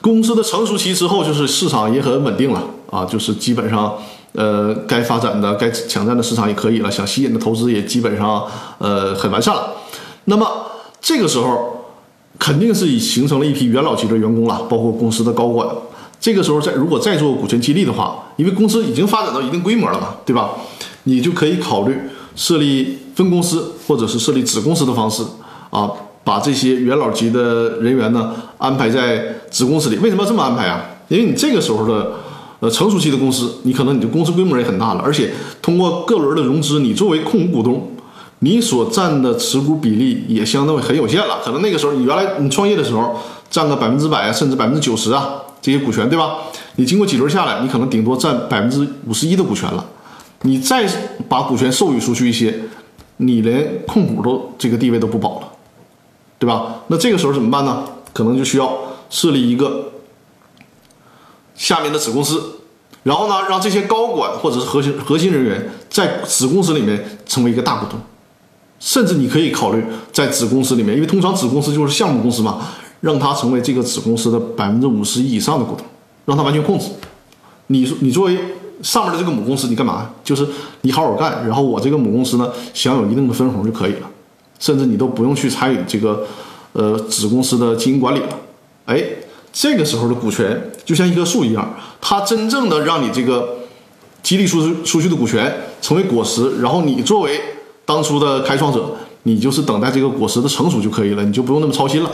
[0.00, 3.94] 公司的成熟期之后就是市场也很稳定了啊，就是基本上
[4.34, 8.46] 呃该发展的该抢占的市场也可以了，想吸引的投资也基本上
[8.78, 9.74] 呃很完善了。
[10.26, 10.46] 那么
[11.00, 11.81] 这个时候。
[12.38, 15.68] 肯定是已形成了一批元老级的员工了，包括公司的高管。
[16.20, 20.50] 这个时候再如果再做股权激励的话，因为公司已经发展到一定规模了嘛，对吧？
[21.04, 21.96] 你就可以考虑
[22.36, 25.22] 设立分公司或者是设立子公司的方式
[25.70, 25.90] 啊，
[26.22, 29.96] 把这些元老级的人员呢安排在子公司里。
[29.96, 30.80] 为什么要这么安排啊？
[31.08, 32.12] 因为你这个时候的
[32.60, 37.91] 呃成熟期的公司，你可能你的公司规模也很大了，而且通过各轮的融资，你作为控股股东。
[38.44, 43.16] 你所占的持股比例也相当于很有限了，可能那个时候你原来你创业的时候
[43.48, 46.38] 占个百分之百啊，甚至百分之九十啊这些股权，对吧？
[46.74, 49.84] 你经过几轮下来，你可能顶多占百分之五十一的股权了。
[50.42, 50.84] 你再
[51.28, 52.52] 把股权授予出去一些，
[53.18, 55.48] 你连控股都这个地位都不保了，
[56.40, 56.82] 对吧？
[56.88, 57.84] 那这个时候怎么办呢？
[58.12, 58.76] 可能就需要
[59.08, 59.92] 设立一个
[61.54, 62.42] 下面的子公司，
[63.04, 68.00] 然后呢，让这些高管或者是核心核心人员在子公司里面成为一个大股东。
[68.84, 69.80] 甚至你可以考虑
[70.12, 72.66] 在子公司里面，因为通常子公司就是项目公司嘛，
[73.00, 75.86] 让他成为这个子公司的百分之五十以上的股东，
[76.24, 76.86] 让他完全控制。
[77.68, 78.36] 你说你作为
[78.82, 80.10] 上面的这个母公司，你干嘛？
[80.24, 80.44] 就是
[80.80, 84.10] 你好好干，然后我这个母公司呢享有一定的分红就可以了，
[84.58, 86.26] 甚至你都不用去参与这个
[86.72, 88.36] 呃子公司的经营管理了。
[88.86, 89.00] 哎，
[89.52, 93.58] 这个时候的股权就像一棵树一样，它真正的让你这个
[94.24, 97.40] 激励出出去的股权成为果实，然后你作为。
[97.84, 102.10] 当初的开创者，你就是等待这个果实的成熟就可以了，你就不用那么操心了。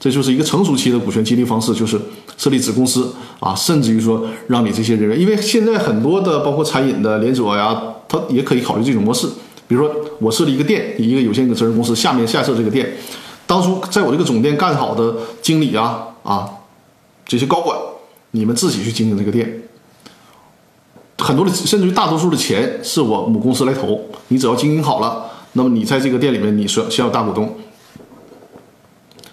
[0.00, 2.00] 这就是一个成熟期的股权激励方式，就是
[2.36, 9.28] 设立子公司啊，甚至于说让你这些人员，因为现在很多的包括餐饮的连锁呀，它也可以考虑这种模式。
[9.68, 12.92] 比如说我设立一个店，一个有限责任公司，下面下设这个店，
[13.46, 16.48] 当初在我这个总店干好的经理啊啊
[17.24, 17.78] 这些高管，
[18.32, 19.61] 你们自己去经营这个店。
[21.22, 27.54] 很多的，甚至于大多数的钱是我母公司来投，你只要经营好了，那么你在这个店里面，你是享有大股东。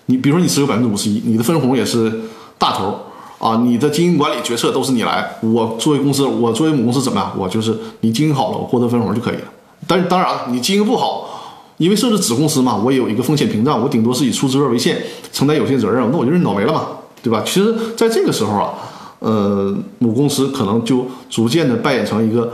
[0.06, 2.22] 你比如说你持有百分之五十一，你的分红也是
[2.58, 2.96] 大头
[3.40, 5.38] 啊，你的经营管理决策都是你来。
[5.42, 7.34] 我作为公司，我作为母公司怎么样？
[7.38, 9.44] 我就是你经营好了，我获得分红就可以了。
[9.88, 11.30] 但是当然，你经营不好，
[11.78, 16.88] 因为设置子公司嘛，我有一个风险屏障，我顶多是以出资额为限，承担有限责任，那我就认倒霉了嘛，
[17.24, 17.44] 对吧？
[17.46, 18.74] 其实在这个时候啊。
[19.20, 22.52] 呃，母公司可能就逐渐的扮演成一个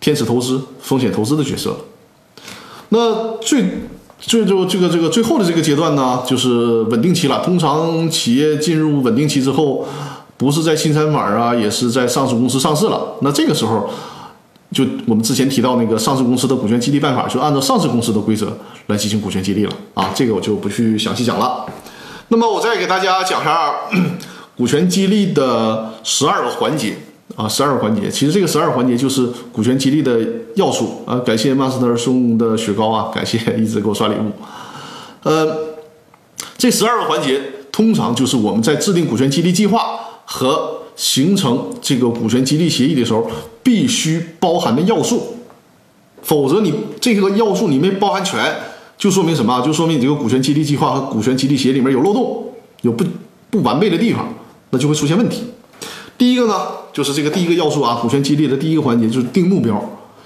[0.00, 1.76] 天使投资、风险投资的角色。
[2.88, 3.82] 那最
[4.18, 7.44] 最就这个这个最后的这个阶段呢，就是稳定期了。
[7.44, 9.86] 通常企业进入稳定期之后，
[10.38, 13.16] 不是在新三板啊，也是在上市公司上市了。
[13.20, 13.90] 那这个时候，
[14.72, 20.10] 就我们之前提到那个上市公司的股权激励办法，就按照上市公司的规则来进行股权激励了啊。
[20.14, 21.66] 这个我就不去详细讲了。
[22.28, 23.74] 那么我再给大家讲下。
[24.58, 26.96] 股权激励的十二个环节
[27.36, 30.18] 啊，十二个环节，其实这个十二环节就是股权激励的
[30.56, 31.16] 要素啊。
[31.20, 34.32] 感谢 master 送的雪糕啊， 感谢一直给我刷礼物。
[35.22, 35.56] 呃，
[36.56, 37.40] 这十二个环节
[37.70, 39.80] 通常就是我们在制定股权激励计划
[40.24, 43.30] 和形成这个股权激励协议的时候
[43.62, 45.36] 必须包含的要素，
[46.22, 48.52] 否则你这个要素你没包含全，
[48.96, 49.60] 就说明什么？
[49.60, 53.04] 就说明你这个股权激励计划和股权激励协议里面有漏洞，有不
[53.50, 54.28] 不完备的地方。
[54.70, 55.44] 那就会出现问题。
[56.16, 56.54] 第一个呢，
[56.92, 59.82] 就是这个第一个要素啊，股权激励的第一个环节就是定目标。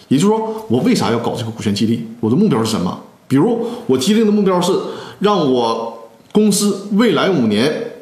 [0.09, 2.07] 也就是说，我为啥要搞这个股权激励？
[2.21, 2.99] 我的目标是什么？
[3.29, 4.73] 比如我激励的目标是
[5.21, 7.93] 让我公司未来五年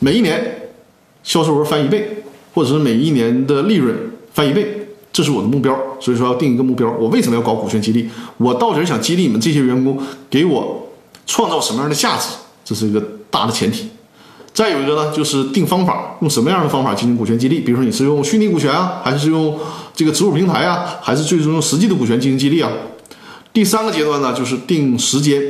[0.00, 0.70] 每一年
[1.22, 3.94] 销售额翻一倍，或者是每一年的利润
[4.32, 5.76] 翻一倍，这是我的目标。
[6.00, 6.90] 所以说要定一个目标。
[6.98, 8.08] 我为什么要搞股权激励？
[8.38, 10.88] 我到底想激励你们这些员工给我
[11.26, 12.28] 创造什么样的价值？
[12.64, 13.88] 这是一个大的前提。
[14.56, 17.60] 再有一个呢，就是定方法，用什么样的方法进行股权激励？
[17.60, 19.58] 比如说你是用虚拟股权啊，还是用
[19.94, 22.72] 这个持股平台啊，还是最终用实际的股权进行激励啊？
[23.52, 25.42] 第三个阶段呢，就是定时间，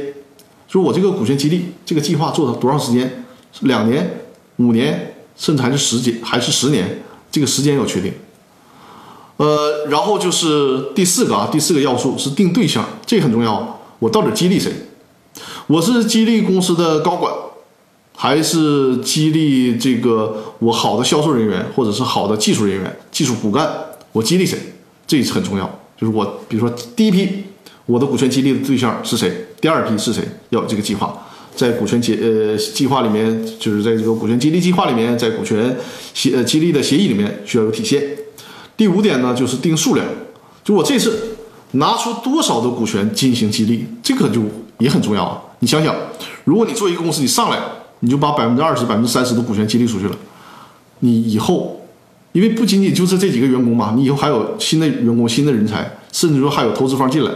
[0.67, 3.25] 就我这个股权激励这个计划做了多长时间？
[3.61, 4.23] 两年、
[4.57, 7.01] 五年，甚至还是十几还是十年？
[7.31, 8.13] 这个时间要确定。
[9.37, 13.81] 呃，然后就是第四个啊，第四个要素是定对象，这个很重要。
[14.01, 14.73] 我到底激励谁？
[15.69, 17.33] 我是激励公司的高管。
[18.17, 23.71] 还是激励这个我好的销售人员，或者是好的技术人员、技术骨干，
[24.13, 24.59] 我激励谁？
[25.07, 25.81] 这是很重要。
[25.97, 27.45] 就是我，比如说第一批
[27.85, 29.47] 我的股权激励的对象是谁？
[29.61, 30.23] 第二批是谁？
[30.49, 35.77] 要有这个计划，在股权结呃计划里面，就是在这个股权激励计划里面，在股权
[36.13, 38.03] 协呃激励的协议里面需要有体现。
[38.77, 40.07] 第五点呢，就是定数量，
[40.65, 41.37] 就我这次
[41.73, 44.43] 拿出多少的股权进行激励，这个就
[44.79, 45.41] 也很重要啊。
[45.61, 45.95] 你想想，
[46.45, 47.59] 如果你做一个公司，你上来
[48.07, 50.15] 你就把百分之二十、百分之三十的股权激励出去了，
[51.01, 51.81] 你以后，
[52.31, 57.33] 因为不仅仅就是这几个员工嘛，你以后还有新的员工、新的人才，甚至说还有投资方进来，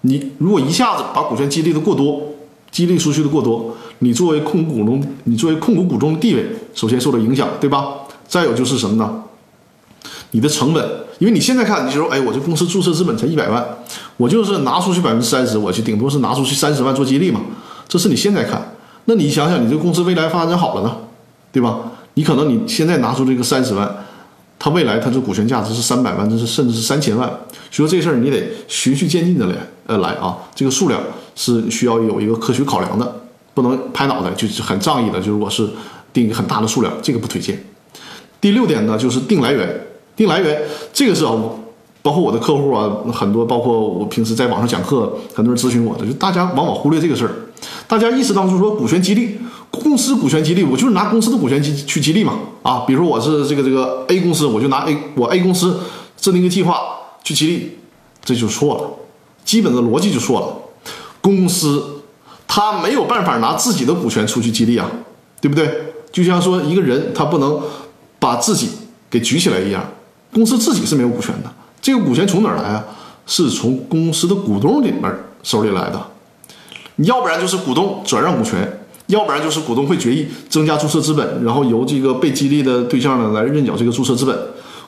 [0.00, 2.20] 你如果一下子把股权激励的过多，
[2.72, 7.86] 激励出去的过多，你作为控股股东，你作为控股股东的地位首先受到影响，对吧？
[8.26, 9.22] 再有就是什么呢？
[10.32, 10.84] 你的成本，
[11.20, 13.64] 因为你现在看，你就说，哎，我这公司注册资本才一百万，
[14.16, 17.40] 我就是拿出去百分之三十，我就顶多是拿出去三十万做激励嘛。
[17.86, 18.73] 这是你现在看，
[19.06, 20.96] 那你想想，你这个公司未来发展好了呢，
[21.52, 21.78] 对吧？
[22.14, 23.92] 你可能你现在拿出这个三十万，
[24.58, 27.28] 它未来它这股权价值是三百万，这是甚至是三千万。
[27.70, 29.54] 所以说这事儿你得循序渐进的来，
[29.86, 31.00] 呃，来啊，这个数量
[31.34, 33.20] 是需要有一个科学考量的，
[33.52, 35.68] 不能拍脑袋就是很仗义的，就是我是
[36.12, 37.62] 定一个很大的数量，这个不推荐。
[38.40, 39.86] 第六点呢，就是定来源。
[40.16, 40.62] 定来源，
[40.92, 41.32] 这个是啊，
[42.00, 47.34] 包括我的客户啊，很多包括我平时在网上讲课，很多人咨询我的，就大家往往忽略这个事儿。
[47.86, 49.38] 大家意识当中说，股权激励，
[49.70, 52.38] 公司股权激励，我就是拿公司的股权激去激励嘛。
[52.62, 55.80] 啊，比如说我是这个这个 A 公司，我就拿 A 我 A 公司
[56.16, 56.80] 制定一个计划
[57.22, 57.78] 去激励，
[58.24, 58.90] 这就错了，
[59.44, 60.46] 基本的逻辑就错了。
[61.20, 62.02] 公司
[62.48, 64.90] 他没有办法拿自己的股权出去激励啊，
[65.40, 65.92] 对不对？
[66.10, 67.60] 就像说一个人他不能
[68.18, 68.70] 把自己
[69.10, 69.84] 给举起来一样。
[70.32, 72.84] 公司自己是没有股权的，这个股权从哪儿来啊？
[73.26, 75.02] 是从公司的股东里面
[75.42, 76.13] 手里来的。
[76.96, 84.38] 你要不然就是股东转让股权，要不然就是股东会决议增加注册资本，然后由这个被激励的对象呢来认缴这个注册资本。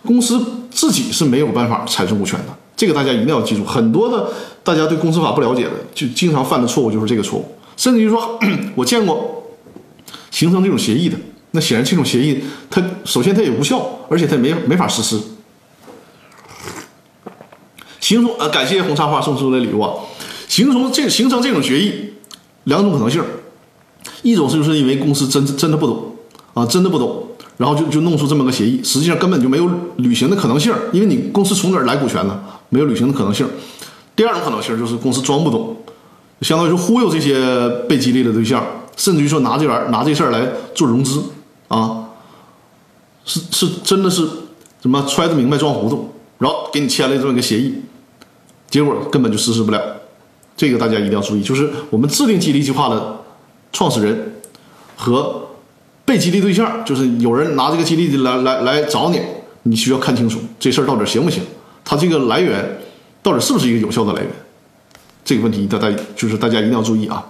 [0.04, 0.40] 公司
[0.70, 3.64] 自己是没有办法产生股权的，这个大家一定要记住。
[3.64, 4.28] 很多的
[4.62, 7.56] 大家对公司法不了解的，就经常犯的错误就是这个错误。
[7.76, 8.38] 甚至于说，
[8.76, 9.42] 我见过
[10.30, 11.16] 形成这种协议的，
[11.50, 12.40] 那显然这种协议
[12.70, 15.20] 它首先它也无效，而且它没没法实施。
[17.98, 19.92] 形成呃，感谢红茶花送出的礼物啊！
[20.48, 22.12] 形成这形成这种决议，
[22.64, 23.22] 两种可能性，
[24.22, 26.14] 一种是就是因为公司真真的不懂
[26.54, 32.40] 啊，真的不懂，然后就就弄出这么个协议，实际上根本就没有履行的可能性，因为你公司从哪儿来股权呢？
[32.68, 33.46] 没有履行的可能性。
[34.14, 35.76] 第二种可能性就是公司装不懂，
[36.40, 38.64] 相当于是忽悠这些被激励的对象，
[38.96, 41.22] 甚至于说拿这玩意儿拿这事儿来做融资
[41.68, 42.09] 啊，
[43.24, 44.26] 是是真的是
[44.80, 47.74] 什么揣着明白装糊涂，然后给你签了这么个协议。
[48.68, 49.95] 结果根本就实施不了，
[50.56, 51.42] 这个大家一定要注意。
[51.42, 53.20] 就是我们制定激励计划的
[53.72, 54.36] 创始人
[54.96, 55.48] 和
[56.04, 59.20] 被激励对象，就是有人拿这个激励来来来找你，
[59.64, 61.42] 你需要看清楚这事儿到底行不行，
[61.84, 62.78] 它这个来源
[63.22, 64.30] 到底是不是一个有效的来源，
[65.24, 67.26] 这个问题大家就是大家一定要注意啊。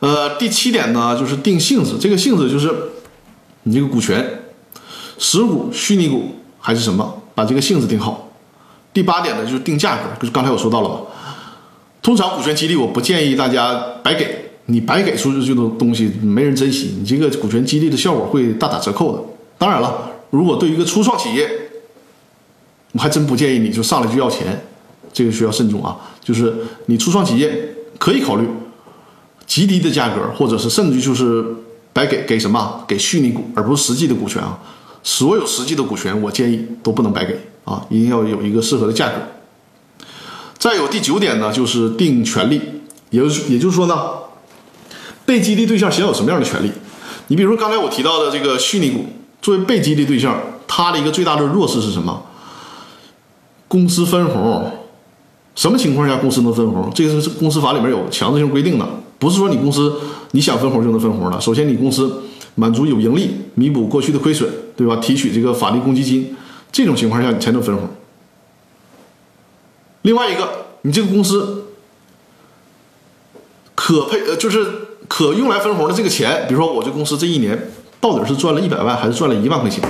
[0.00, 2.70] 呃，第七点呢，就是定性质，这个性质就是
[3.62, 4.42] 你这个股权
[5.18, 8.28] 实股、虚拟股还是什么，把这个性质定好。
[8.92, 11.00] 第八点呢，就是定价格，就是刚才我说到了嘛。
[12.04, 19.22] 通常股权激励，我不建议大家白给，你白给出去这种东西没人珍惜，你这个股权激励的效果会大打折扣的。
[19.56, 21.48] 当然了，如果对于一个初创企业，
[22.92, 24.66] 我还真不建议你就上来就要钱，
[25.14, 25.96] 这个需要慎重啊。
[26.22, 28.46] 就是你初创企业可以考虑
[29.46, 31.42] 极低的价格，或者是甚至就是
[31.94, 32.84] 白给给什么？
[32.86, 34.58] 给虚拟股，而不是实际的股权啊。
[35.02, 37.34] 所有实际的股权，我建议都不能白给。
[37.64, 39.14] 啊，一定要有一个适合的价格。
[40.64, 42.58] 再有第九点呢，就是定权利，
[43.10, 43.94] 也就是也就是说呢，
[45.26, 46.72] 被激励对象享有什么样的权利？
[47.26, 49.04] 你比如说刚才我提到的这个虚拟股，
[49.42, 52.22] 作为被激励对象，它的一个最大的弱势是什么？
[53.68, 54.72] 公司分红，
[55.54, 56.90] 什么情况下公司能分红？
[56.94, 59.92] 这个是公司法里面有强制性规定的，不是说你公司
[60.30, 61.38] 你想分红就能分红的。
[61.38, 62.22] 首先，你公司
[62.54, 64.96] 满足有盈利，弥补过去的亏损，对吧？
[64.96, 66.34] 提取这个法定公积金。
[66.72, 67.86] 这种情况下你才能分红。
[70.04, 71.64] 另外一个，你这个公司
[73.74, 74.66] 可配呃，就是
[75.08, 79.82] 可用来分红的这个钱，比如说我这公司这一年到底是赚了一百万还是赚了一万块钱，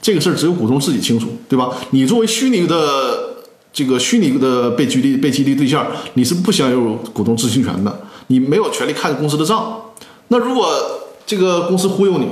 [0.00, 1.70] 这个事儿只有股东自己清楚，对吧？
[1.90, 9.82] 你作为虚拟的这个虚拟的被激励被激励对象，你是不享有股东知情权的，你没有权利看公司的账。
[10.28, 10.68] 那如果
[11.26, 12.28] 这个公司忽悠你。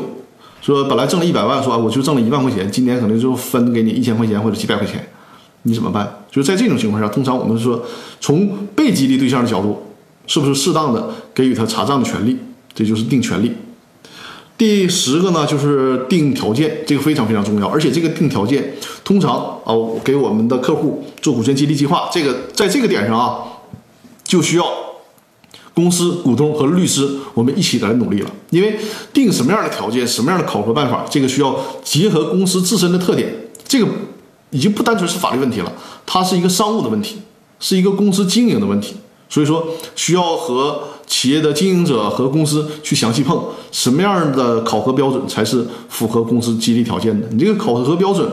[0.61, 5.09] 说本来挣了一百万，说我就挣了一万块钱，今年可能就分给你一千块钱或者几百块钱，
[5.62, 6.25] 你怎么办？
[6.31, 7.85] 就是在这种情况下，通常我们说
[8.21, 9.83] 从被激励对象的角度，
[10.27, 12.37] 是不是适当的给予他查账的权利？
[12.75, 13.53] 这就是定权利。
[14.57, 23.38] 第十个呢，就是定条件，这个非常非常重要，而且这个定条件通常啊，给我们的客户做股权激励计划，这个在这个点上啊，
[24.25, 24.66] 就需要
[25.75, 28.77] 公司股东和律师我们一起来努力了，因为
[29.12, 33.33] 定什么样的条件，什么样的考核办法，这个需要结合公司自身的特点，
[33.68, 33.87] 这个
[34.50, 35.72] 已经不单纯是法律问题了，
[36.06, 37.18] 它是一个商务的问题，
[37.61, 38.96] 是一个公司经营的问题。
[39.30, 43.38] 所以说，需要和企业的经营者和公司去详细碰，
[43.70, 47.26] 什么样的考核标准才是符合公司激励条件的？
[47.30, 48.26] 你这个考核标准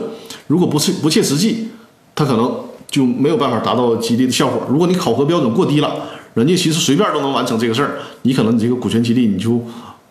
[0.46, 1.68] 如果不切不切实际，
[2.14, 2.50] 它可能
[2.90, 4.62] 就没有办法达到激励的效果。
[4.70, 5.94] 如果你考核标准过低了，
[6.32, 9.60] 人家其实随便都能完成这个事儿，你可能你这个股权激励你就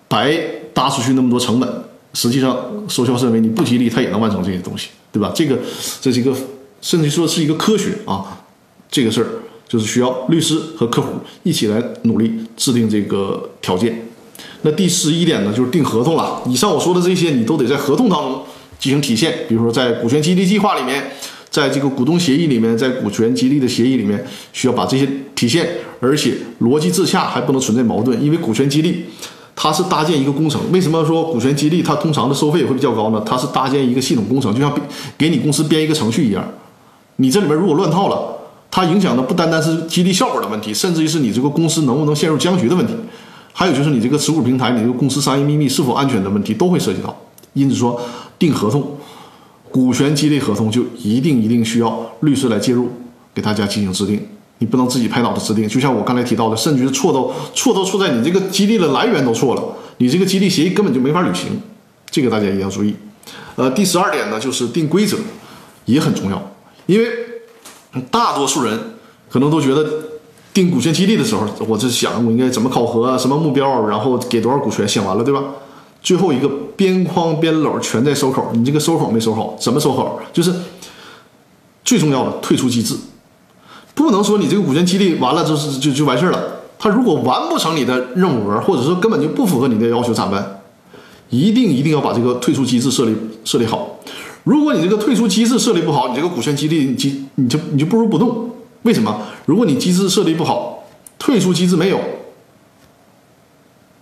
[0.07, 0.37] 白
[0.71, 1.67] 搭出去那么多成本。
[2.15, 2.57] 实际上，
[2.89, 5.31] 收销认为你不激励，他也能完成这些东西，对吧？
[5.35, 5.59] 这个
[6.01, 6.33] 这是一个，
[6.81, 8.41] 甚至说是一个科学啊，
[8.89, 9.27] 这个事儿。
[9.67, 11.09] 就是需要律师和客户
[11.41, 13.99] 一起来努力制定这个条件。
[14.61, 16.39] 那第十一点呢，就是定合同了。
[16.45, 18.43] 以上我说的这些，你都得在合同当中
[18.77, 19.39] 进行体现。
[19.49, 21.11] 比如说，在股权激励计划里面，
[21.49, 24.23] 在这个股东协议里面，在股权激励的协议里面，
[24.53, 25.67] 需要把这些体现，
[25.99, 28.23] 而且逻辑自洽，还不能存在矛盾。
[28.23, 29.05] 因为股权激励
[29.55, 30.61] 它是搭建一个工程。
[30.71, 33.23] 为什么说股权激励它通常的收费也会比较高呢？
[33.25, 34.73] 它是搭建一个系统工程，就像
[35.17, 36.43] 给你公司编一个程序一样。
[37.15, 38.31] 你这里面如果乱套了。
[38.71, 42.93] 它影响的不单单是激励效果的问题，甚至于是你这个公司能不能陷入僵局的问题，
[43.53, 47.15] 还有就是你这个持股平台，你这个公司商业秘密是否安全的问题都会涉及到。
[47.53, 47.97] 因此说，
[48.37, 48.85] 定合同、
[49.71, 52.89] 股权激励合同就一定一定需要律师来介入，
[53.33, 54.19] 给大家进行制定。
[54.59, 55.67] 你不能自己拍脑子制定。
[55.67, 59.63] 就像我刚才提到的，甚至于错都错都错在你这个激励的来源都错了，
[59.97, 61.61] 你这个激励协议根本就没法履行。
[62.09, 62.95] 这个大家一定要注意。
[63.55, 65.17] 呃，第十二点呢，就是定规则
[65.85, 66.51] 也很重要，
[66.85, 67.09] 因为。
[68.11, 68.77] 大多数人
[69.29, 69.89] 可能都觉得
[70.53, 75.41] 定股权激励的时候，我这想我应该怎么考核，什么目标，然后给多少股权，想完了对吧？
[76.03, 80.19] 最后一个边框边篓全在收口，你这个收口没收好，怎么收口？
[80.33, 80.53] 就是
[81.85, 82.97] 最重要的退出机制，
[83.95, 86.39] 不能说你这个股权激励完了就是就就完事了。
[86.77, 90.61] 他如果完不成你的任务额，或者说根本就不符合你的要求咋办？
[91.29, 93.97] 一定一定要把这个退出机制设立设立好。
[94.43, 98.51] 如果你这个退出机制设立不好，你这个股权激励机你就你就不如不动。
[98.83, 99.21] 为什么？
[99.45, 100.83] 如果你机制设立不好，
[101.17, 101.99] 退出机制没有，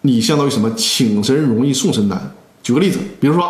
[0.02, 0.70] 你相当于什么？
[0.74, 2.36] 请神容易送神难。
[2.62, 3.50] 举个例子，比如说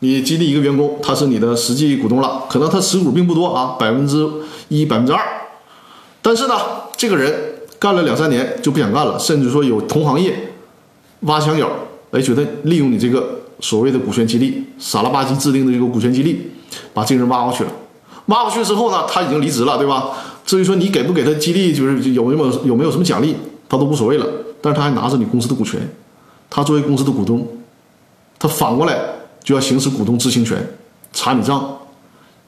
[0.00, 4.28] 你激励一个员工，他是你的实际股东了，可能他持股并不多啊，百分之
[4.68, 5.20] 一、百分之二，
[6.22, 6.54] 但是呢，
[6.96, 7.34] 这个人
[7.78, 10.54] 干了两三年就不想干了，甚至说有同行业
[11.20, 11.68] 挖墙脚，
[12.12, 13.40] 哎，觉得利用你这个。
[13.60, 16.50] 所谓的股权激励，傻了吧唧制定的这个股权激励，
[16.92, 17.70] 把这个人挖过去了。
[18.26, 20.10] 挖过去之后呢，他已经离职了，对吧？
[20.44, 23.36] 至于说你给不给他激励，就是有没有有没有什么奖励，
[23.68, 24.26] 他都无所谓了。
[24.60, 25.80] 但是他还拿着你公司的股权，
[26.50, 27.46] 他作为公司的股东，
[28.36, 28.98] 他反过来
[29.44, 30.58] 就要行使股东知情权，
[31.12, 31.78] 查你账。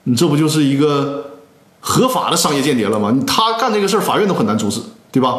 [0.03, 1.34] 你这不就是一个
[1.87, 3.15] 合法的商业间谍了吗？
[3.27, 4.81] 他干这个事儿，法院都很难阻止，
[5.13, 5.37] 对吧？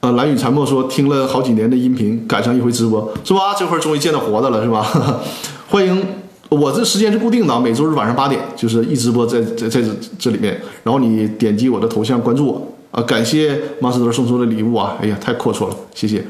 [0.00, 3.54] 呃，蓝雨残墨说听了好几年的音频，赶上一回直播，是吧？
[3.56, 4.84] 这会儿终于见到活的了，是吧？
[5.70, 6.04] 欢迎，
[6.48, 16.26] 我这时间是固定的，每周日晚上八点就是一直播在在在这这里面，然后你点击我的头像关注我啊，感谢马斯德送出的礼物啊，哎呀，太阔绰了，谢谢。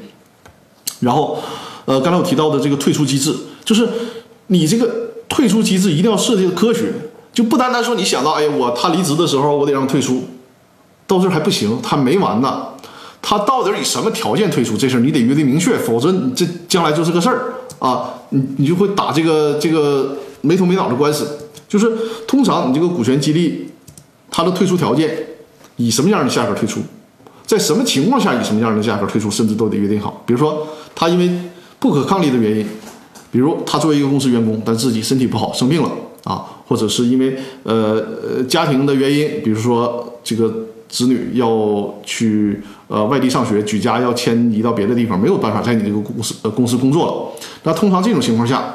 [1.01, 1.39] 然后，
[1.87, 3.89] 呃，刚才我提到的这个退出机制，就是
[4.49, 6.93] 你这个退出机制一定要设计的科学，
[7.37, 10.25] 就不单单说你想到，哎，我他离职的时候我得让退出，
[11.07, 12.69] 到这还不行，他没完呢。
[13.21, 18.09] 他到底以什么条件退出这事儿，你得约定明确，否则你这将来就是个事儿啊！
[18.31, 21.29] 你你就会打这个这个没头没脑的官司。
[21.69, 21.95] 就是
[22.27, 23.71] 通常你这个股权激励，
[24.31, 25.15] 它的退出条件
[25.77, 26.81] 以什么样的价格退出，
[27.45, 30.23] 在什么情况下以什么样的价格退出，甚至都得约定好。
[30.25, 31.31] 比如说他因为
[31.79, 32.67] 不可抗力的原因，
[33.31, 35.91] 比如他作为一个公司员工，但自己身体不好生病了
[36.25, 40.53] 啊，或者是因为呃呃家庭的原因，比如说这个。
[40.89, 47.47] 子女要去呃外地上学，举家要迁移到别的地方，没有办法在你这个公司呃公司工作了。
[47.65, 48.73] 那通常这种情况下，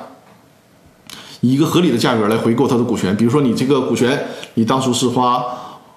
[1.39, 5.41] 以一个合理的价格来回购他的股权，比如说你这个股权，你当初是花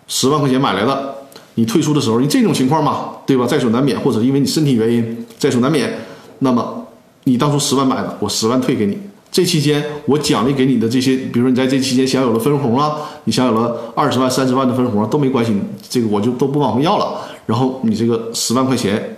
[0.07, 1.17] 十万块钱买来的，
[1.57, 3.45] 你退出的时候，你这种情况嘛，对吧？
[3.45, 5.93] 在所难免，或者因为你身体原因在所难免，
[6.39, 6.87] 那么
[7.25, 8.97] 你当初十万买的，我十万退给你。
[9.35, 15.53] 这期间我奖励给你的这些，比如说你在这期间享有了分红啊，你享有了二十万、三十万的分红都没关系，
[15.91, 17.21] 这个我就都不往回要了。
[17.45, 19.17] 然后你这个十万块钱，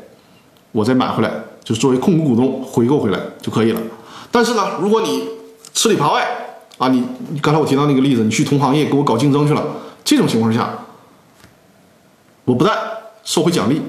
[0.72, 1.30] 我再买回来，
[1.62, 3.80] 就作为控股股东回购回来就可以了。
[4.30, 5.22] 但是呢，如果你
[5.74, 6.26] 吃里扒外
[6.78, 7.04] 啊，你
[7.42, 9.62] 刚才我提到那个例子，你去同行业给我搞竞争去了，
[10.02, 10.78] 这种情况下，
[12.46, 12.74] 我不但
[13.22, 13.82] 收回奖励，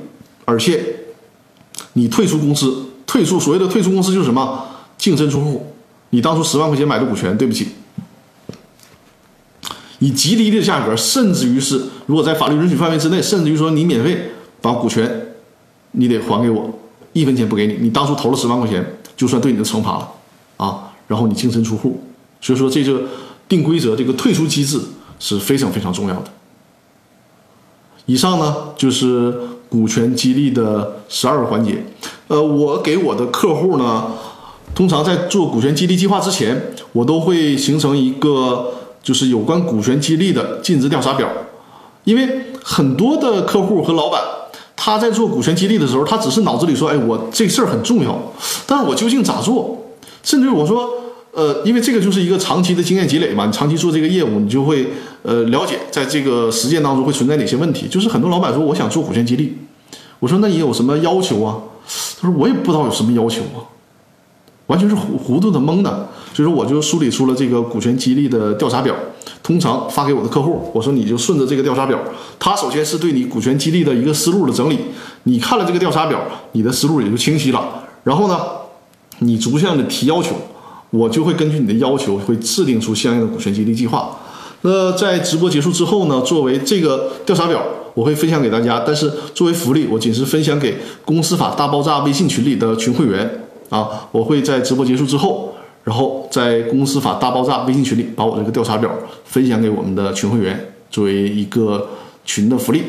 [0.44, 0.84] 而且
[1.94, 4.66] 你退出公司退出所谓的退出公司就是什么
[4.98, 5.74] 净身出户。
[6.12, 7.68] 你当初十万块钱买的股权，对不起，
[10.00, 14.32] 以极低的价格，甚至于是如果在法律允许范围之内，甚至于说你免费
[14.62, 15.34] 把股权
[15.92, 16.80] 你得还给我，
[17.12, 17.78] 一分钱不给你。
[17.82, 20.10] 你当初投了十万块钱，就算对你的惩罚了
[20.56, 22.02] 啊，然后你净身出户。
[22.40, 23.04] 所以说这个
[23.50, 24.80] 定规则，这个退出机制
[25.20, 26.32] 是非常非常重要的。
[28.06, 29.38] 以上呢就是
[29.68, 31.84] 股权激励的十二个环节。
[32.30, 34.14] 呃，我给我的客户呢。
[34.78, 36.56] 通常在做股权激励计划之前，
[36.92, 41.28] 我都会形成一个就是有关股权激励的尽职调查表，
[42.04, 42.30] 因为
[42.62, 44.22] 很多的客户和老板
[44.76, 48.16] 他在做股权激励的时候，他只是脑子里说，哎，我这事儿很重要，
[48.68, 49.84] 但是我究竟咋做？
[50.22, 50.88] 甚至我说，
[51.32, 54.90] 呃，因为这个就是一个长期的经验积累嘛，你长期做这个业务，你就会
[55.24, 57.88] 呃了解在这个实践当中会存在哪些问题。
[57.88, 59.58] 就是很多老板说我想做股权激励，
[60.20, 61.58] 我说那你有什么要求啊？
[62.22, 63.74] 他说我也不知道有什么要求啊。
[64.68, 68.94] 完全是糊糊涂的懵的，所以说我就梳理出了这个股权激励的调查表，
[69.42, 71.98] 通常发给我的客户，我说你就顺着这个调查表，
[72.38, 74.78] 他首先是对你股权激励的一个思路的整理，
[75.24, 77.84] 你看了这个调查表，你的思路也就清晰了。
[78.04, 78.40] 然后呢，
[79.20, 80.36] 你逐项的提要求，
[80.90, 84.18] 我就会根据你的要求会制定出相应的股权激励计划。
[84.64, 87.64] 那在直播结束之后呢，作为这个调查表，
[87.94, 93.47] 我会分享给大家，但是作为福利，我仅是分享给公司法大爆炸微信群里的群会员。
[93.70, 95.54] 啊，我会在直播结束之后，
[95.84, 98.90] 然后在公司法大爆炸微信群里把我这个调查表
[99.26, 101.88] 分享给我们的群会员，作为一个
[102.26, 102.84] 群的福利。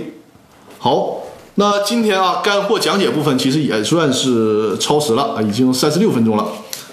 [0.78, 1.18] 好，
[1.56, 6.46] 那今天啊，干货讲解部分其实也算是超时了啊，已经三十六分钟了。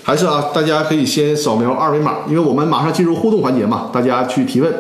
[0.04, 4.74] 还是啊，大家可以先扫描二维码，因为我们马上进入互动环节嘛，大家去提问，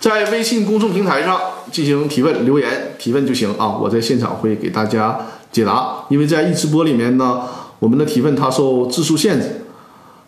[0.00, 1.38] 在微信公众平台上
[1.70, 5.18] 进行提问留言提问就行啊，我在现场会给大家
[5.52, 6.04] 解答。
[6.08, 7.42] 因为在一直播里面呢。
[7.78, 9.62] 我们的提问它受字数限制，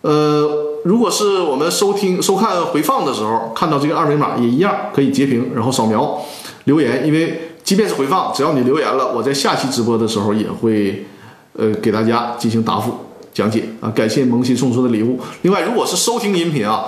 [0.03, 0.49] 呃，
[0.85, 6.21] 如果是我们收听收看回放的时候看到这个二维码也一样可以截屏，然后扫描
[6.65, 11.05] 留言，因为即便是回放，只要你留言了，我在下期直播的时候也会
[11.55, 12.95] 呃给大家进行答复
[13.35, 13.91] 讲解啊。
[13.91, 15.19] 感谢萌新送出的礼物。
[15.43, 16.87] 另外，如果是收听音频啊，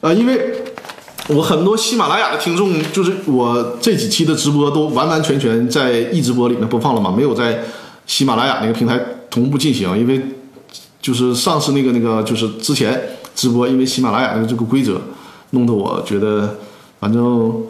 [0.00, 0.54] 呃，因为
[1.28, 7.64] 我很多喜马拉雅的听众，就是我这几期的直播都完完全全在易直播里面播放了嘛，没有在
[8.06, 8.98] 喜马拉雅那个平台。
[9.30, 10.20] 同步进行，因为
[11.00, 13.00] 就是上次那个那个就是之前
[13.34, 15.00] 直播，因为喜马拉雅的这个规则
[15.50, 16.58] 弄得我觉得
[17.00, 17.62] 反正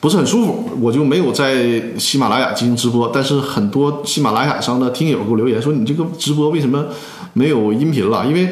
[0.00, 3.10] 不是很舒服，我就没有在喜马拉雅进行直播。
[3.14, 6.86] 但是很多喜马拉雅上的听友给我留言说：“你这个直播为什么
[7.32, 8.48] 没有音频了？”因为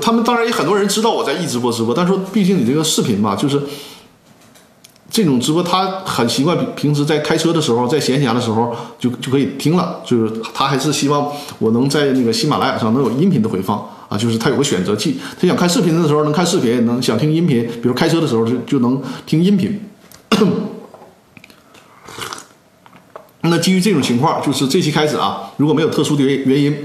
[0.00, 3.60] 他们当然也很多人知道我在一直播直播，但是说毕竟你这个视频嘛，就是。
[5.10, 10.00] 这种直播他很习惯，平时在开车的时候，在闲暇的时候就就可以听了。
[10.04, 19.80] 就是他还是希望我能在那个喜马拉雅上能有音频的回放啊，就是他有个选择器，他想看视频的时候能看视频，能想听音频，比如开车的时候就就能听音频。
[23.40, 26.76] 那基于这种情况，就是这期开始啊，如果没有特殊的原原因，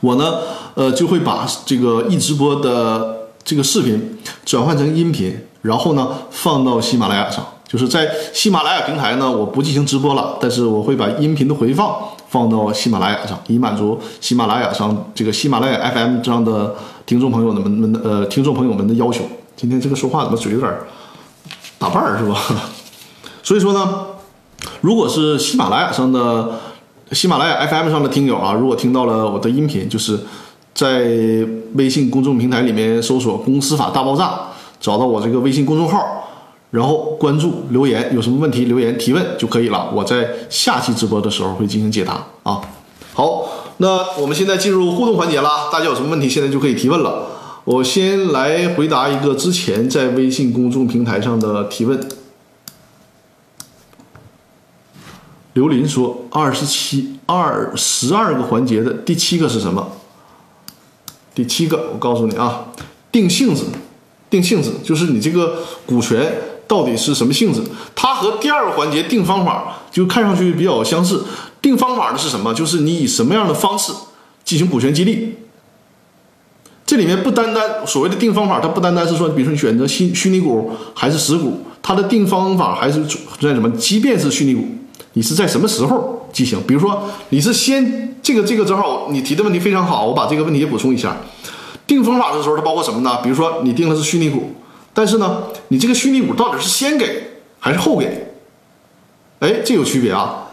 [0.00, 0.38] 我呢
[0.74, 5.36] 呃就会把这个一直播的这个视频转换成音频。
[5.64, 11.96] 然后呢，放到喜马拉雅上，就是在喜马拉雅平台呢，我不进行直播了，但是我会把音频的回放
[12.28, 16.74] 放到喜马拉雅上，以满足喜马拉雅上这个喜马拉雅 FM 这样的
[17.06, 19.24] 听众朋友们们的呃听众朋友们的要求。
[19.56, 20.70] 今天这个说话怎么嘴有点
[21.78, 22.38] 打瓣儿是吧？
[23.42, 24.06] 所以说呢，
[24.82, 26.60] 如果是喜马拉雅上的
[27.12, 30.20] 喜马拉雅 FM 上的听友啊，如果听到了我的音频，就是
[30.74, 31.06] 在
[31.76, 34.38] 微信公众平台里面搜索“公司法大爆炸”。
[34.84, 36.28] 找到我这个微信公众号，
[36.70, 39.90] 然后关注留言，有什么问题留言提问就可以了。
[39.94, 42.60] 我在下期直播的时候会进行解答啊。
[43.14, 47.28] 好，那我们现在进入互动环节了，大家有什么问题现在就可以提问了。
[47.64, 51.98] 我先来回答一个之前在微信公众平台上的提问。
[55.54, 59.92] 刘林说：“二十七二十二个环节的第七个是什么？
[61.34, 62.66] 第七个，我告诉你啊，
[63.10, 63.62] 定性质。”
[64.34, 66.34] 定性质就是你这个股权
[66.66, 67.62] 到底是什么性质？
[67.94, 71.22] 它和第二个环节定方法就看上去比较相似。
[71.62, 72.52] 定方法的是什么？
[72.52, 73.92] 就是你以什么样的方式
[74.44, 75.36] 进行股权激励。
[76.84, 83.00] 这里面不单单所谓的定方法，它不单单是说，比如说你选择虚虚拟股还是实股，它的定方法还是
[83.40, 83.70] 在什么？
[83.76, 84.66] 即便是虚拟股，
[85.12, 86.60] 你是在什么时候进行？
[86.66, 91.16] 比如说你是先这个这个正好你提的问题非常好，我把这个问题也补充一下。
[91.86, 93.20] 定方法的时候，它包括什么呢？
[93.22, 94.52] 比如说你定的是虚拟股，
[94.92, 97.24] 但是呢，你这个虚拟股到底是先给
[97.60, 98.32] 还是后给？
[99.40, 100.48] 哎，这有区别啊。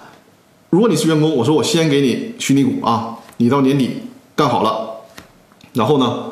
[0.69, 4.03] 如果你是员工，我说我先给你虚拟股啊，你到年底
[4.36, 4.89] 干好了，
[5.73, 6.23] 然后呢，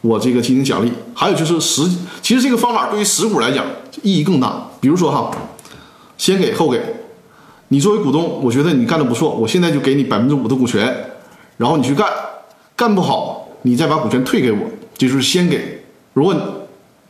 [0.00, 0.92] 我这个进行奖励。
[1.14, 1.82] 还有就是实，
[2.22, 3.64] 其实这个方法对于实股来讲
[4.02, 4.68] 意义更大。
[4.80, 5.30] 比如说哈，
[6.16, 6.80] 先给后给，
[7.68, 11.10] 你作为股东，我觉得你干的不错，我现在就给你百分之五的股权，
[11.56, 12.08] 然后你去干，
[12.76, 14.58] 干不好你再把股权退给我，
[14.96, 15.82] 这就是先给。
[16.12, 16.34] 如果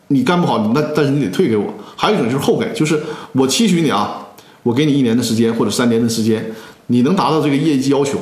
[0.08, 1.66] 你干不好，那但是你得退给我。
[1.96, 4.26] 还有一种就是后给，就是我期许你啊，
[4.62, 6.52] 我给你一年的时间或者三年的时间，
[6.86, 8.18] 你能达到这个业绩要求，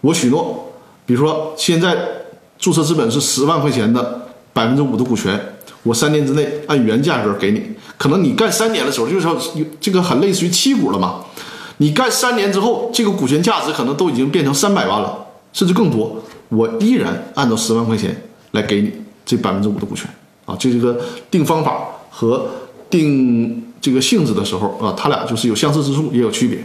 [0.00, 0.72] 我许诺，
[1.06, 1.96] 比如说现在
[2.58, 5.40] 注册资本是十万块钱的百分之五的股权，
[5.82, 7.62] 我三年之内按原价格给你。
[7.96, 9.38] 可能你干三年的时候，就是说
[9.80, 11.20] 这个很类似于期股了嘛。
[11.78, 18.14] 你干三年之后，这个股权价值可能都已经变成三百万了，甚至更多，我依然按照十万块钱
[18.52, 18.92] 来给你
[19.24, 20.08] 这百分之五的股权。
[20.46, 20.98] 啊，这个
[21.30, 22.46] 定方法和
[22.88, 26.58] 定这个性质的时候啊，它俩就是有相似之处，也有区别。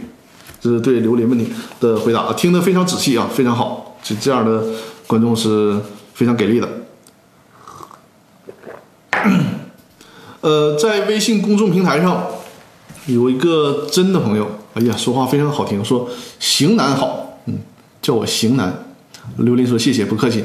[0.60, 1.46] 这是对刘林问题
[1.78, 3.96] 的回答，听得非常仔细啊，非常好。
[4.02, 4.64] 这这样的
[5.06, 5.78] 观众是
[6.14, 6.68] 非常给力的。
[10.40, 12.26] 呃，在微信公众平台上
[13.06, 16.08] 有一个真的朋友，哎呀，说话非常好听，说
[16.40, 17.25] 型男好，
[18.06, 18.72] 叫我型男。
[19.38, 20.44] 刘林说谢谢，不客气。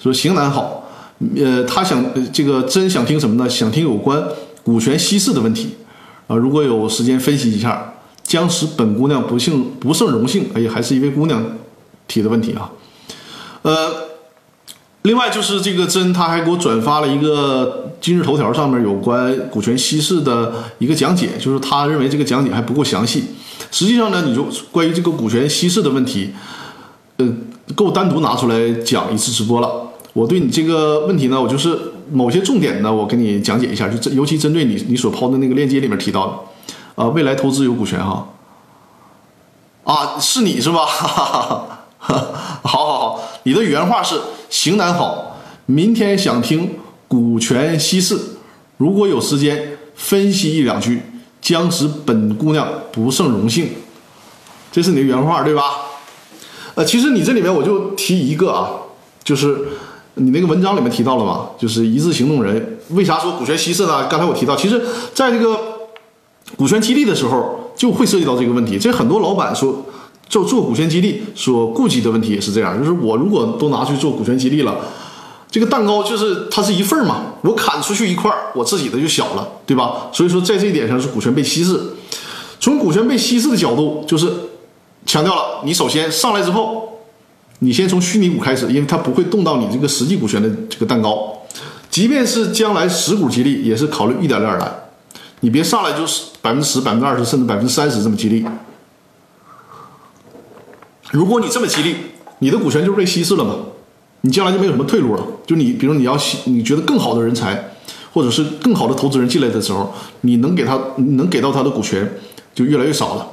[0.00, 0.88] 说型男好。
[1.36, 3.50] 呃，他想这个真想听什么呢？
[3.50, 4.22] 想听有关
[4.62, 5.74] 股权稀释的问题
[6.28, 6.36] 啊。
[6.36, 10.46] 如果有时间分析一下，将使本姑娘不幸不胜荣幸。
[10.54, 11.44] 哎，还是一位姑娘
[12.06, 12.70] 提的问题啊。
[13.62, 13.90] 呃，
[15.02, 23.24] 另外就是这个真他还给我转发了一个今日头条上面有关股权稀释的一个讲解，就是他认为这个讲解还不够详细。
[23.72, 26.30] 实际上呢，你就关于这个股权稀释的问题，
[27.18, 27.28] 呃，
[27.74, 29.88] 够单独拿出来讲一次直播了。
[30.14, 31.78] 我对你这个问题呢，我就是
[32.10, 38.28] 某些重点呢，我给你讲解一下，就这尤其针对你你所抛的那个链接里面提到的，啊，未来投资有股权哈，
[39.84, 40.84] 啊，是你是吧？
[40.84, 41.24] 哈哈
[41.98, 42.18] 哈
[42.62, 46.76] 好好好，你的原话是型男好，明天想听
[47.08, 48.18] 股权稀释，
[48.76, 51.00] 如果有时间分析一两句，
[51.40, 53.70] 将使本姑娘不胜荣幸，
[54.70, 55.62] 这是你的原话对吧？
[56.74, 58.70] 呃，其实你这里面我就提一个啊，
[59.24, 59.58] 就是。
[60.16, 61.48] 你那个文章里面提到了嘛？
[61.58, 64.06] 就是一致行动人，为啥说股权稀释呢？
[64.08, 64.78] 刚才我提到，其实
[65.14, 65.58] 在这个
[66.54, 68.78] 股权激励的时候，就会涉及到这个问题。
[68.78, 69.86] 这很多老板说
[70.28, 74.76] 做做股权激励所顾及的问题也是这样，就是我如果都拿去做股权激励了，
[75.50, 80.10] 这个蛋糕就是它是一份嘛，我砍出去一块，我自己的就小了，对吧？
[80.12, 81.80] 所以说在这一点上是股权被稀释。
[82.60, 84.30] 从股权被稀释的角度，就是
[85.06, 86.88] 强调了，你首先上来之后。
[87.64, 91.32] 你先从虚拟股开始，因为它不会动到你这个实际股权的这个蛋糕。
[91.88, 94.68] 即便是将来实股激励，也是考虑一点点来。
[95.38, 98.44] 你别上来就是百分之十、百分之二十，甚至百分之三十这么激励。
[101.12, 101.94] 如果你这么激励，
[102.40, 103.54] 你的股权就被稀释了嘛？
[104.22, 105.24] 你将来就没有什么退路了。
[105.46, 107.70] 就你，比如你要你觉得更好的人才，
[108.12, 112.12] 或者是更好的投资人进来的时候，你能给他能给到他的股权
[112.52, 113.31] 就越来越少了。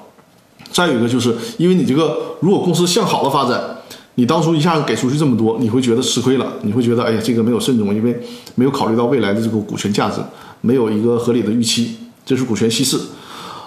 [0.80, 3.76] 再有一个就是，因为你这个如果公司向好的发展。
[4.16, 8.20] 你当初一下子给出去这么多，你会觉得吃亏了，你会觉得哎呀，这个没有慎重，因为
[8.56, 10.20] 没有考虑到未来的这个股权价值，
[10.60, 13.00] 没有一个合理的预期，这是股权稀释。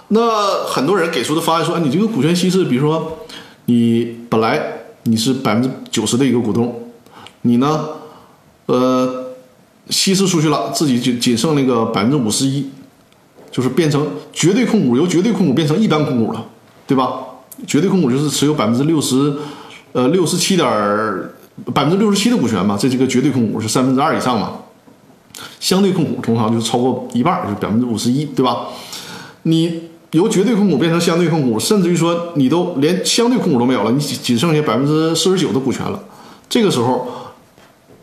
[0.08, 3.20] 那很多人给出的方案说，哎，你这个股权稀释，比如说
[3.64, 4.60] 你本来
[5.04, 6.82] 你是百分之九十的一个股东，
[7.42, 7.88] 你呢，
[8.66, 9.32] 呃，
[9.88, 12.66] 稀释出去了，自己仅仅剩那个百分之五十一，
[13.50, 16.44] 就是变成绝对控股，由绝对控股变成一般控股了，
[16.86, 17.12] 对吧？
[17.66, 19.34] 绝对控股就是持有百分之六十。
[19.94, 20.66] 呃，六十七点
[21.74, 24.52] 百分之六十七的股权嘛，这这个绝对控股是三分之二以上嘛，
[25.60, 28.68] 相对控股通常就是超过一半，就是百分之五十一，对吧？
[29.42, 36.02] 你由绝对控股变成相对控股，甚至于说你都连相对控股都没有了，你仅仅剩下百分之四十九的股权了，
[36.48, 37.06] 这个时候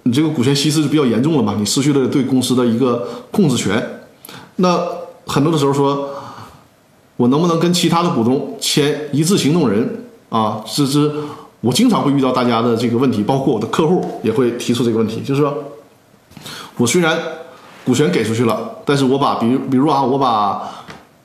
[0.03, 3.83] 你这个股权稀释就比较严重了嘛，你失去了对公司的一个控制权。
[4.57, 4.79] 那
[5.25, 6.07] 很多的时候说，
[7.19, 10.63] 我能不能跟其他的股东签一致行动人啊？
[10.65, 11.11] 这是。
[11.61, 15.53] 我经常会遇到大家的这个问题，包括我的客户也会提出这个问题，就是说，
[16.77, 17.19] 我虽然
[17.83, 20.61] 股权给出去了，但是我把，比如，比如啊，我把，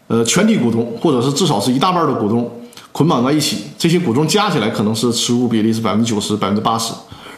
[0.08, 2.50] 呃，全体股东或者是至少是一大半的股东
[2.90, 6.92] 捆绑在一起，这些股东加起来可能是持股比例是百分之九十、百分之八十，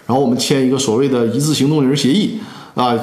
[0.06, 2.40] 然后我们签一个所谓的一致行动人协议
[2.74, 2.98] 啊，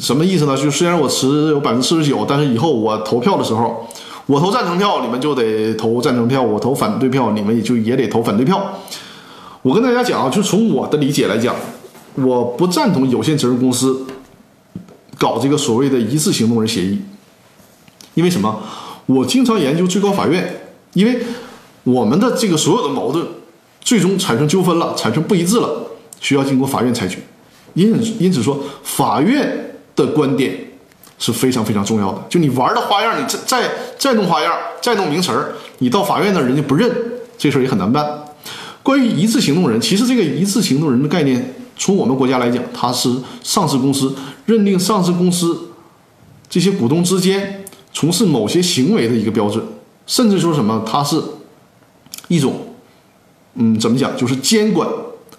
[0.00, 0.56] 什么意思呢？
[0.56, 3.86] 就虽然我持有百分之四十九，但是以后我投票的时候，
[4.28, 8.78] 我投赞成票，你们就得投赞成票；我投反对票，你们也就也得投反对票。
[9.62, 11.56] 我跟大家讲啊，就从我的理解来讲，
[12.14, 14.06] 我不赞同有限责任公司
[15.16, 17.00] 搞这个所谓的一致行动人协议，
[18.12, 18.62] 因为什么？
[19.06, 21.22] 我经常研究最高法院，因为
[21.84, 23.26] 我们的这个所有的矛盾
[23.80, 25.86] 最终产生纠纷了，产生不一致了，
[26.20, 27.16] 需要经过法院裁决。
[27.72, 30.67] 因此因此说，法院的观点
[31.18, 32.22] 是非常非常重要的。
[32.28, 36.90] 就你玩的花样，你再再再弄花样，再弄名词儿，你到法院那人家不认，
[37.36, 38.06] 这事儿也很难办。
[38.82, 44.14] 关于一次行动人，其实这个一次行动人的概念，从我们国家来讲，它是上市公司
[44.46, 45.70] 认定上市公司
[46.48, 49.62] 这些股东之间从事某些行为的一个标准，
[50.06, 51.20] 甚至说什么，它是
[52.28, 52.74] 一种，
[53.54, 54.88] 嗯，怎么讲，就是监管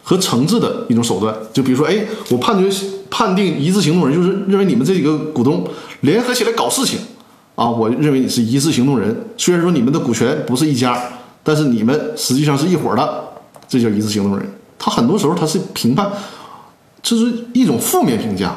[0.03, 1.35] 和惩治的一种手段。
[1.53, 2.69] 就比如说，哎，我判决
[3.09, 5.67] 判定一致行动人，就是认为你们这几个股东
[6.01, 6.99] 联合起来搞事情，
[7.55, 9.15] 啊，我认为你是一致行动人。
[9.37, 10.97] 虽然说你们的股权不是一家，
[11.43, 13.25] 但是你们实际上是一伙的。
[13.67, 14.43] 这叫一致行动人，
[14.79, 16.11] 他很多时候他是评判，
[17.03, 18.55] 这是一种负面评价。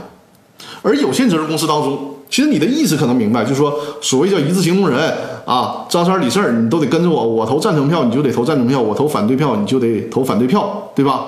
[0.81, 4.99] 而有限责任公司当中，其实你的意思可能明白，就是说所谓叫一致行动人
[5.45, 11.27] 啊，张三李四你都得跟着我，我投赞成票你就得投赞成票，我投反对票你就得投反对票，对吧？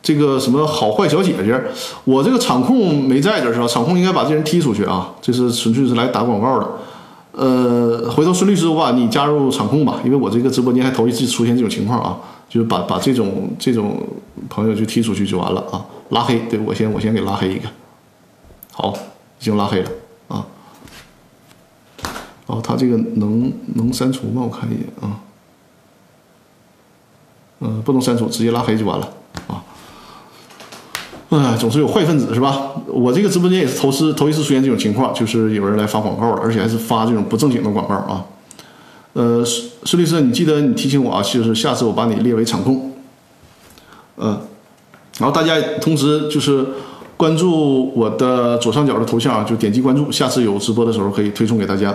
[0.00, 1.60] 这个什么好坏小姐姐，
[2.04, 3.66] 我这个场控没在这是吧？
[3.66, 6.66] 场控应该把这人踢出去啊，这是纯粹是来打广告的。
[7.32, 12.16] 呃，回头孙律师，我把你加入场控吧，因为我这个直播间还头一次出现这种情况啊，
[12.48, 14.00] 就是把把这种这种
[14.48, 17.68] 朋友就踢出去就完了啊，拉黑，对我先我先给拉黑一个，
[18.72, 18.94] 好，
[19.40, 19.90] 已经拉黑了，
[22.48, 24.42] 哦，他这个能能删除吗？
[24.42, 25.20] 我看一眼啊，
[27.60, 29.08] 嗯，不能删除，直接拉黑就完了
[29.46, 29.62] 啊。
[31.28, 32.70] 哎，总是有坏分子是吧？
[32.86, 38.24] 我这个直播间也是头次头一次出现这种情况，就是有人来发广告了，而且还是发这种不正经的广告啊。
[39.12, 42.92] 呃，孙律师，你记得你提醒我啊，就是下次我把你列为场控。
[44.16, 44.40] 嗯，
[45.18, 46.66] 然后大家同时就是
[47.18, 51.94] 关注我的左上角的头像，就点击关注，下次有直播的时候可以推送给大家。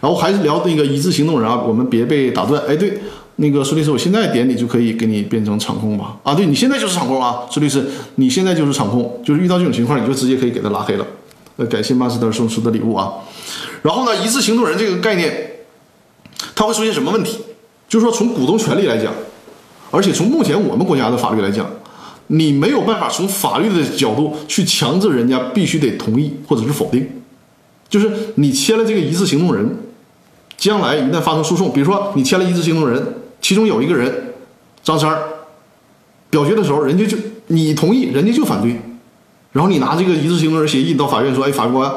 [0.00, 2.62] 然后还是聊那个一致行动人啊，我们别被打断。
[2.66, 2.98] 哎，对。
[3.40, 6.16] 那个苏律师，我现在点你就可以给你变成场控吧？
[6.24, 11.06] 啊，对你现在就是场控啊，苏律师，你现在就是场控，就是遇到这种情况，你就直接可以给他拉黑了。
[11.56, 13.12] 呃，感谢马斯德送出的礼物啊。
[13.82, 15.52] 然后呢，一致行动人这个概念，
[16.56, 17.38] 它会出现什么问题？
[17.88, 19.12] 就是说从股东权利来讲，
[19.92, 21.64] 而且从目前我们国家的法律来讲，
[22.26, 27.08] 你没有办法从法律的角度去强制人家必须得同意或者是否定。
[27.88, 29.76] 就是你签了这个一次行动人，
[30.56, 33.14] 将来一旦发生诉讼，比如说你签了一次行动人。
[33.40, 34.34] 其中有一个人，
[34.82, 35.22] 张三儿
[36.28, 37.16] 表决的时候，人家就
[37.46, 38.76] 你同意，人家就反对，
[39.52, 41.88] 然后你拿这个一致行动人协议到法院说，哎，法官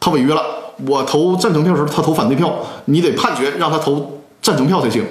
[0.00, 0.42] 他违约了，
[0.88, 5.04] 我投赞成票的时候他投反对票，你得判决让他投赞成票才行。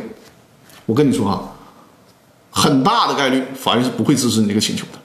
[0.88, 1.54] 我跟你说啊，
[2.50, 4.98] 很大的概率法院是不会支持你这个请求的，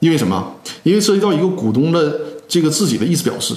[0.00, 0.52] 因为什么？
[0.82, 3.54] 因为涉及到一个股东的这个自己的意思表示，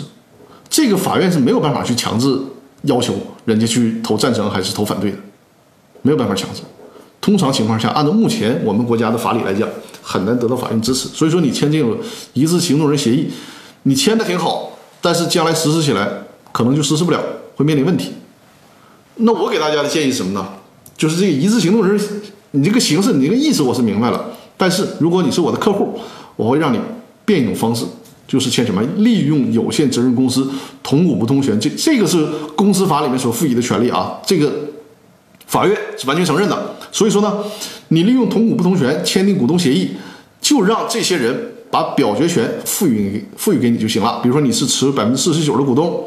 [0.72, 2.40] 这个法院是没有办法去强制
[2.84, 3.14] 要求
[3.46, 5.18] 人家去投赞成还是投反对的。
[6.02, 6.62] 没有办法强制，
[7.20, 9.70] 通常情况下，按照目前我们国家的法理来讲，
[10.02, 11.08] 很难得到法院支持。
[11.10, 11.96] 所以说，你签这种
[12.34, 13.30] 一致行动人协议，
[13.84, 16.10] 你签的挺好，但是将来实施起来
[16.52, 17.22] 可能就实施不了，
[17.56, 18.14] 会面临问题。
[19.18, 20.48] 那我给大家的建议是什么呢？
[20.98, 22.00] 就是这个一致行动人，
[22.52, 24.26] 你这个形式，你这个意思我是明白了，
[24.58, 26.00] 但是如果你是我的客户，
[26.36, 26.80] 我会让你
[27.26, 27.86] 变一种方式，
[28.32, 30.50] 就是签什么利用有限责任公司
[30.82, 32.26] 同股不同权，这这个是
[32.56, 34.50] 公司法里面所赋予的权利啊，这个。
[35.48, 36.58] 法院是完全承认的，
[36.94, 37.40] 所以说呢，
[37.90, 39.92] 你利用同股不同权签订股东协议，
[40.40, 41.38] 就让这些人
[41.70, 44.22] 把表决权赋予赋予给你就行了。
[44.24, 46.06] 比如说你是持百分之四十九的股东，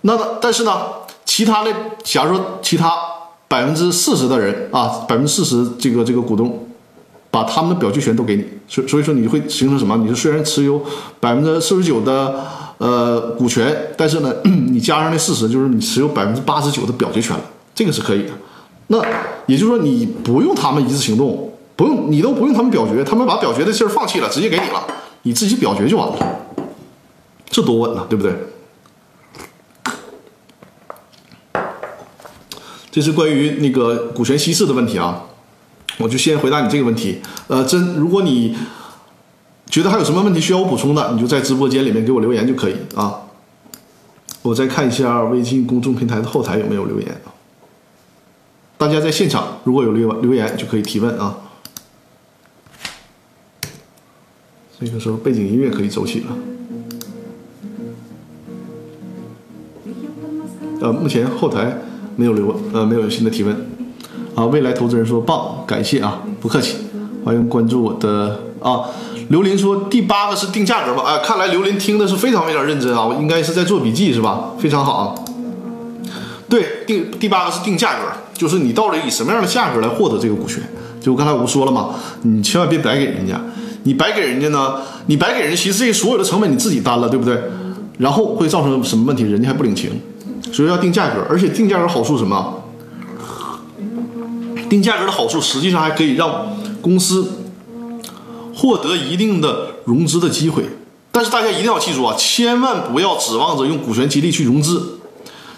[0.00, 0.72] 那但是呢，
[1.24, 1.72] 其他的
[2.02, 2.90] 假如说其他
[3.46, 6.65] 百分之四十的人啊，百分之四十这个这个股东，
[7.36, 9.94] 把他们的表决权都给你，所所以说你会形成什么？
[9.98, 10.80] 你是虽然持有
[11.20, 12.34] 百分之四十九的
[12.78, 14.34] 呃股权，但是呢，
[14.72, 17.42] 你加上那四十，就是你持有百分之八十九的表决权了，
[17.74, 18.30] 这个是可以的。
[18.86, 18.98] 那
[19.44, 24.82] 也就是说，你不用他们一次行动，不用你都不用他们表决，他们把表决的事放弃了，直接给你了，
[25.24, 26.16] 你自己表决就完了，
[27.50, 28.32] 这多稳呐，对不对？
[32.90, 35.20] 这是关于那个股权稀释的问题啊，
[35.98, 37.20] 我就先回答你这个问题。
[37.48, 38.56] 呃，真如果你
[39.66, 43.22] 觉得还有什么问题需要我补充的，你就在直播间里面给我留言就可以啊。
[44.42, 47.32] 我再看一下微信公众平台的后台有没有留言啊。
[48.78, 51.38] 大家在现场如果有留留言就可以提问啊。
[54.78, 56.36] 这个时候背景音乐可以走起了。
[60.82, 61.78] 呃，目前后台
[62.16, 63.56] 没有留呃没有新的提问。
[64.36, 66.76] 啊，未来投资人说棒，感谢啊，不客气，
[67.24, 68.84] 欢迎关注我的啊。
[69.30, 71.02] 刘林说第八个是定价格吧？
[71.06, 74.50] 哎，看来刘林听的是非常非常认真啊，我应该是在做笔记是吧？
[74.58, 75.14] 非常好啊。
[76.50, 78.02] 对，定第八个是定价格。
[78.34, 80.62] 就是你到底以什么样的价格来获得这个股权？
[81.00, 83.40] 就刚才我不说了嘛，你千万别白给人家，
[83.84, 84.74] 你白给人家呢，
[85.06, 87.40] 你白给人，其实这所有的成本你自己担了，对不对？
[87.96, 89.22] 然后会造成什么问题？
[89.22, 89.90] 人家还不领情，
[90.52, 92.62] 所以要定价格，而且定价格好处什么？
[94.68, 96.46] 定价格的好处实际上还可以让
[96.80, 97.28] 公司
[98.54, 100.64] 获得一定的融资的机会。
[101.12, 104.98] 但是大家一定要记住啊，千万不要指望着用股权激励去融资。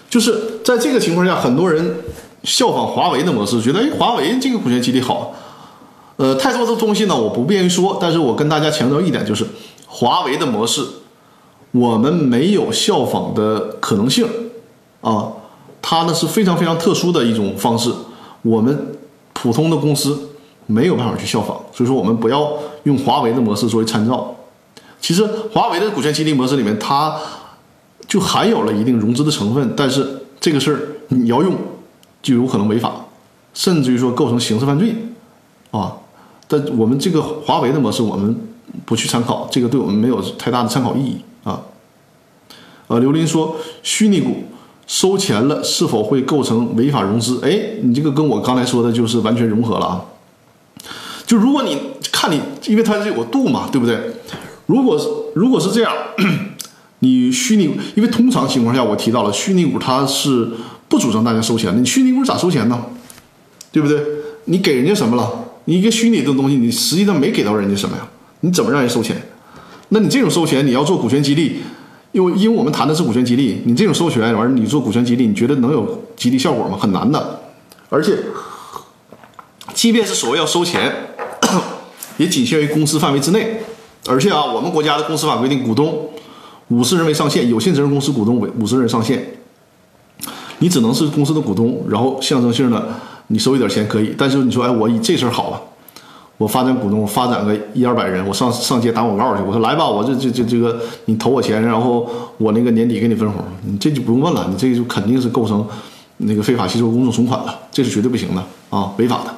[0.08, 1.96] 就是在这个情况下，很多人
[2.44, 5.34] 效仿华为的模式，觉得哎，华为这个股权激励好。
[6.16, 9.46] 呃，太多的东西呢，我不便于说，但是我跟大家强调一点，就是
[9.86, 10.82] 华为的模式，
[11.72, 14.26] 我们没有效仿的可能性
[15.00, 15.28] 啊。
[15.82, 17.90] 它呢是非常非常特殊的一种方式，
[18.42, 18.97] 我们
[19.40, 20.30] 普通的公司
[20.66, 24.34] 没有办法去效仿，所以说我们不要用华为的模式作为参照。
[25.00, 27.16] 其实华为的股权激励模式里面，它
[28.08, 31.54] 就含有了一定融资的成分，但是这个事儿你要用，
[32.20, 32.92] 就有可能违法，
[33.54, 34.94] 甚至于说构成刑事犯罪，
[35.70, 35.96] 啊！
[36.48, 38.36] 但我们这个华为的模式，我们
[38.84, 41.62] 不去参考，这个对我们没有太大的参考意义啊。
[42.88, 44.44] 呃，刘林说，虚拟股
[44.88, 47.38] 收钱了是否会构成违法融资？
[47.44, 50.04] 哎，你这个跟我刚才说的就是完全融合了啊。
[51.24, 51.78] 就如果你
[52.10, 53.96] 看你，因为它是有个度嘛，对不对？
[54.66, 55.92] 如果是如果是这样。
[57.00, 60.48] 你虚拟，因为通常情况下，我提到了虚拟股，它是
[60.88, 61.78] 不主张大家收钱的。
[61.78, 62.86] 你虚拟股咋收钱呢？
[63.70, 64.02] 对不对？
[64.46, 65.30] 你给人家什么了？
[65.66, 68.04] 你一个虚拟的东西，你实际上没给到人家什么呀？
[68.40, 69.16] 你怎么让人收钱？
[69.90, 71.58] 那你这种收钱，你要做股权激励，
[72.12, 76.78] 因为因为我们谈的是股权激励，你这种收权完，你做股权激励，你觉得能有激励效果吗？
[76.80, 77.40] 很难的。
[77.90, 78.16] 而且，
[79.74, 80.92] 即便是所谓要收钱，
[82.16, 83.60] 也仅限于公司范围之内。
[84.08, 86.08] 而且啊，我们国家的公司法规定，股东。
[86.68, 89.26] 五十人为上限，有限责任公司股东为五十人上限，
[90.58, 92.86] 你只能是公司的股东，然后象征性的
[93.28, 95.62] 你收一点钱可以，但是你说哎，我以这事儿好了，
[96.38, 102.08] 我发展股东，发展个一二百人，我上上街打广告去，我说来吧，我这这这这个你投我钱，然后
[102.38, 105.66] 我那个年底给你分红，你这就不用问了，你这就肯定是构成
[106.16, 109.34] 那个非法吸收公众存款了，这是绝对不行的啊，违法的。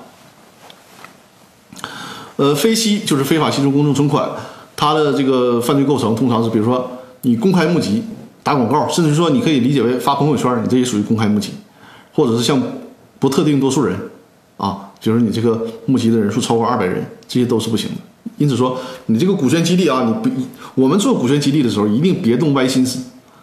[2.36, 4.28] 呃，非吸就是非法吸收公众存款，
[4.76, 6.90] 它的这个犯罪构成通常是比如说。
[7.22, 8.02] 你公开募集
[8.42, 11.52] 打广告，甚至说你可以理解为发朋友圈，你这也属于公开募集，
[12.14, 12.58] 或者是向
[13.18, 13.94] 不特定多数人
[14.56, 17.96] 啊，就是你这个募集的人数超过二百人，这些都是不行的。
[18.36, 20.30] 因此说，你这个股权激励啊，你不，
[20.74, 23.00] 我们做股权激励的时候一定别动歪心思，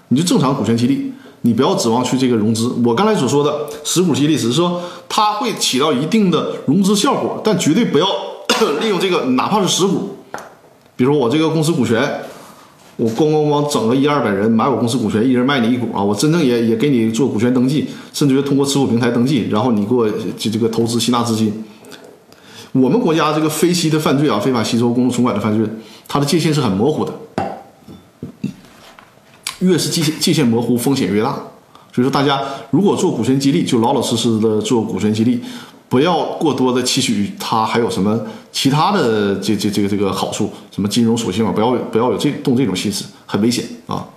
[0.10, 2.72] 你就正常股权激励，你不要指望去这个融资。
[2.86, 8.08] 我刚才所说的实股激励只是说它会起到一定的融资效果，但绝对不要
[8.80, 10.18] 利用这个，哪怕是实股，
[10.95, 12.22] 比如我这个公司股权。
[12.98, 16.02] 我咣咣咣整个一二百人买我公司股权，一人卖你一股啊！
[16.02, 21.64] 我真正也也给你做股权登记，甚至于通过持股平台登记，然后你给我这这个投资吸纳资金。
[22.72, 25.64] 我们国家这个非吸的犯罪啊，非法吸收公众存款的犯罪，
[26.08, 27.14] 它的界限是很模糊的。
[29.60, 31.34] 越是界限界限模糊，风险越大。
[31.93, 32.41] 所以说，大家
[32.72, 35.39] 如果做股权激励，就老老实实的做股权激励。
[35.89, 38.20] 不要过多的期许它还有什么
[38.60, 41.51] 其他的这这这个这个好处，什么金融属性啊？
[41.51, 44.10] 不要不要有这动这种心思，很危险啊。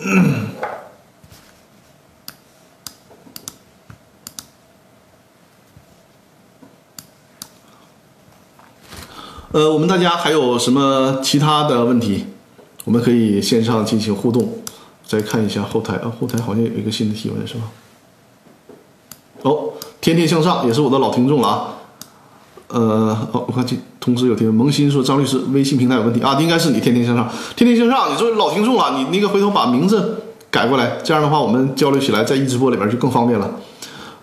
[9.52, 12.24] 呃，我们大家还有什么其他的问题？
[12.84, 14.60] 我们可以线上进行互动。
[15.06, 17.70] 再看一下后台啊，后台好像有一个新的提问，是吧？
[19.42, 19.73] 哦，
[20.04, 21.68] 天天向上也是我的老听众了啊。
[22.68, 27.26] 呃，哦，我看这同时有听萌新说张律师微信平台有问题啊，应该是你天天向上，
[27.56, 33.50] 天天向上，你作为老听众了，你那个回头把名字改过来，这样的话我们交流起来在一直播里边就更方便了。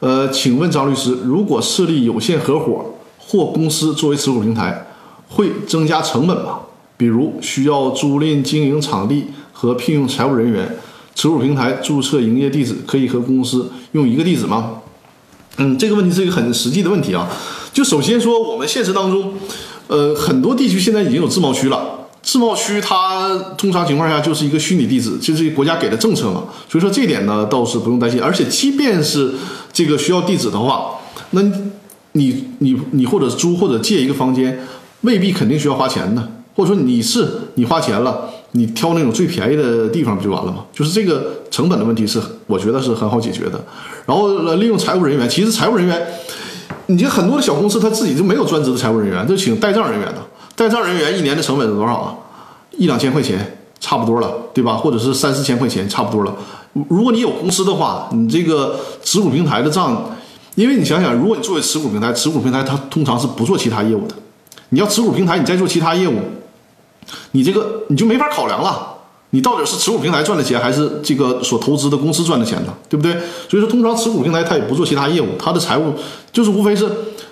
[0.02, 2.86] 呃，请问张律师，如果设立有限合伙
[3.18, 4.86] 或公司作为持股平台，
[5.30, 6.60] 会增加成本吗？
[6.96, 10.78] 比如需要租赁经营场地和聘用财务人员，
[11.16, 14.74] 持股平台注册营业地址可以和公司用一个地址吗？
[15.58, 17.30] 嗯，这个问题是一个很实际的问题啊。
[17.74, 19.34] 就首先说，我们现实当中，
[19.88, 22.00] 呃，很多地区现在已经有自贸区了。
[22.24, 26.44] 自贸区它通常情况下就是一个虚拟地址，就是国家给的政策嘛。
[26.70, 28.22] 所以说这点呢倒是不用担心。
[28.22, 29.34] 而且即便是
[29.74, 31.00] 这个需要地址的话，
[31.32, 31.42] 那
[32.14, 34.68] 你你你或者租或者借一个房间，
[35.02, 36.32] 未必肯定需要花钱的。
[36.54, 40.66] 或者说你是你花钱了，你挑那种最便宜的地方不就完了吗？
[40.74, 43.64] 就是这个成本的问题是我觉得是很好解决的。
[44.06, 46.02] 然后利用财务人员，其实财务人员，
[46.88, 50.18] 你这很多的小公司他自己就没有专职的财务人员，就请代账人员的。
[50.56, 52.16] 代账人员一年的成本是多少啊？
[52.78, 54.76] 一两千块钱差不多了，对吧？
[54.76, 56.36] 或者是三四千块钱差不多了。
[56.90, 60.10] 如果你有公司的话，你这个持股平台的账
[60.56, 64.16] 因为你想想，如果你作为持股平台，持股平台它通常是不做其他业务的。
[64.70, 66.20] 你要持股平台，你再做其他业务，
[67.32, 68.88] 你这个你就没法考量了。
[69.34, 72.74] 你到底是持股平台赚的钱，还是这个所投资的公司赚的钱呢？
[72.90, 73.14] 对不对？
[73.48, 75.94] 所以说，通常持股平台它也不做其他业务，它的财务
[76.34, 76.86] 就是无非是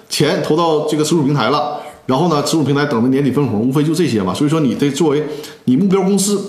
[0.08, 4.34] 钱投到这个持股平台了，然后呢，持股平台等着年底分红，无非就这些嘛。
[4.34, 5.22] 所以说，你得作为
[5.66, 6.42] 你目标公司，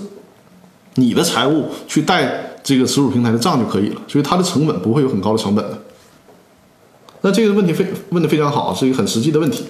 [0.94, 4.00] 你的财务去带这个持股平台的账就可以了。
[4.06, 5.76] 所以它的成本不会有很高的成本的。
[7.22, 9.64] 那这个问题非问的非常好，是一个很实际的问题。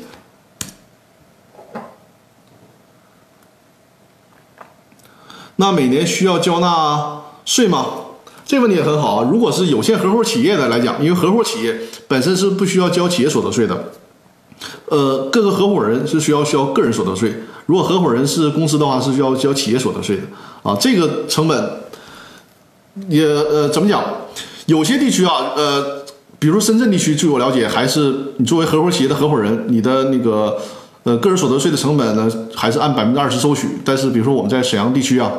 [5.60, 7.86] 那每年需要交纳税吗？
[8.46, 9.28] 这问题也很好啊。
[9.30, 13.92] 如果是有限合伙企业的来讲，因为合伙企业本身是不需要交企业所得税的，
[14.86, 17.34] 呃，各个合伙人是需要交个人所得税。
[17.66, 20.22] 如果合伙人是公司的话，是需要交企业所得税的
[20.62, 20.74] 啊。
[20.80, 21.82] 这个成本
[23.10, 24.02] 也呃怎么讲？
[24.64, 26.02] 有些地区啊，呃，
[26.38, 30.56] 比如深圳地区，据我了解，还是你作为合伙企业的合伙人，你的那个
[31.02, 33.68] 呃个人所得税的成本呢，还是按百分之二十收取。
[33.84, 35.30] 但是比如说我们在沈阳地区啊。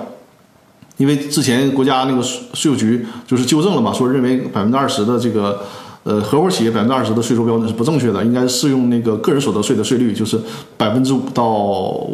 [1.02, 2.22] 因为之前国家那个
[2.54, 5.60] 税务局就是纠正了嘛，说认为百分之二十的这个
[6.04, 10.40] 呃合伙企业百分之二十的税收标准是不正确的，应该适用那个个人所得税的税率，就是
[10.78, 11.44] 百分之五到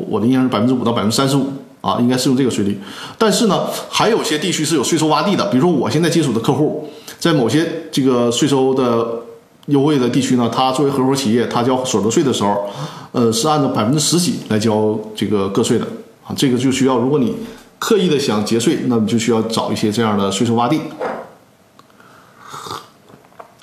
[0.09, 1.47] 我的印象是百分之五到百分之三十五
[1.81, 2.79] 啊，应该适用这个税率。
[3.17, 6.87] 但是呢，还有些地区是有税收洼地的，比如说我现在接触的客户，
[7.19, 9.05] 在某些这个税收的
[9.65, 12.69] 优惠的地区呢，他作为合伙企业，他交所得税的时候，
[13.11, 15.85] 呃，是按照百分之十几来交这个个税的
[16.25, 17.35] 啊，这个就需要如果你。
[17.79, 20.81] 刻意的想节税，那你就需要找一些这样的税收洼地。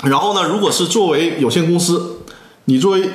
[0.02, 2.18] 然后呢，如果是作为有限公司，
[2.66, 3.08] 你作为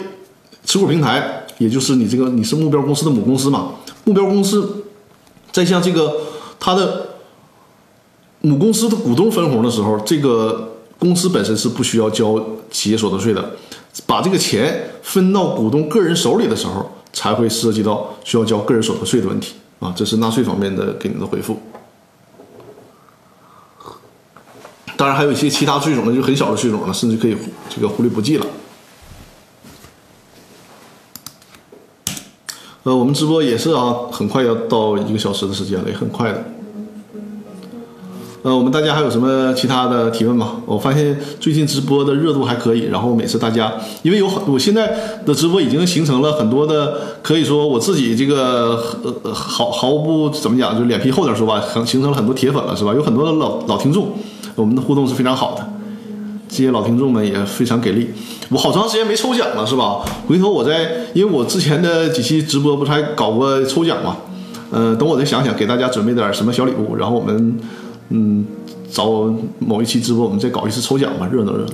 [0.66, 3.76] 持股平台，也就是你这个你是目标公司的母公司嘛？
[4.06, 4.86] 目标公司
[5.52, 6.16] 在向这个
[6.60, 7.10] 它的
[8.42, 13.52] 母公司的股东分红的时候，这个公司本身是不需要交企业所得税的。
[14.08, 19.56] 把这个钱分到股东个人手里的时候，才会涉及到需要交个人所得税的问题。
[19.80, 21.60] 啊，这是纳税方面的给你的回复。
[24.98, 27.38] 当然还有一些其他税种呢，就很小的税种了，甚至可以
[27.70, 28.46] 这个忽略不计了。
[32.84, 36.44] 呃，我们直播也是啊，很快要到一个小时的时间了，也很快的。
[38.42, 40.54] 呃，我们大家还有什么其他的提问吗？
[40.66, 48.82] 我发现最近直播的热度还可以，然后每次大家因为有很，我现在的直播已经形成了很多的，可以说我自己这个
[49.24, 52.94] 呃毫毫不怎么讲，就脸皮厚点说吧，很形成了很多铁粉了，是吧？
[52.94, 54.08] 有很多的老老听众，
[54.56, 55.68] 我们的互动是非常好的，
[56.48, 58.10] 这些老听众们也非常给力。
[58.48, 60.00] 我好长时间没抽奖了，是吧？
[60.30, 64.16] 回头我再，因为我之前的几期直播不是还搞过抽奖嘛？
[64.72, 67.60] 呃，等我再想想，给大家准备点什么小礼物，然后我们。
[68.10, 68.46] 嗯，
[68.92, 71.72] 找某一期直播，我们再搞一次抽奖吧，热闹热闹。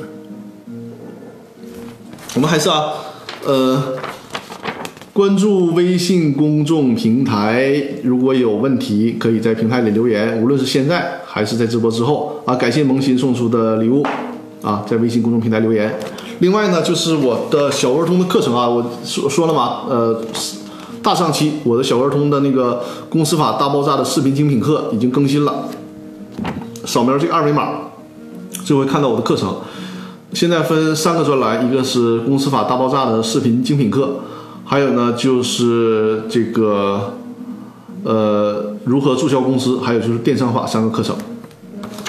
[2.36, 2.92] 我们还是啊，
[3.46, 3.82] 呃，
[5.14, 12.54] 关注微信公众平台，如果有问题，可以在平台里留言，无论是现在还是在直播之后啊。
[12.56, 14.04] 感谢萌新送出的礼物
[14.62, 15.98] 啊，在微信公众平台留言。
[16.40, 20.22] 另外呢，就是我的小儿童的课程啊，我说说了嘛，呃，
[21.02, 25.70] 大上期我的小儿童的那个公司法大爆炸的视频精品课已经更新了。
[26.86, 27.70] 扫描这个二维码，
[28.64, 29.56] 就会看到我的课程。
[30.34, 34.20] 现在分三个专栏，一个是公司法大爆炸的视频精品课，
[34.66, 37.14] 还有呢就是这个
[38.04, 41.16] 呃如何注销公司，还有就是电商法三个课程。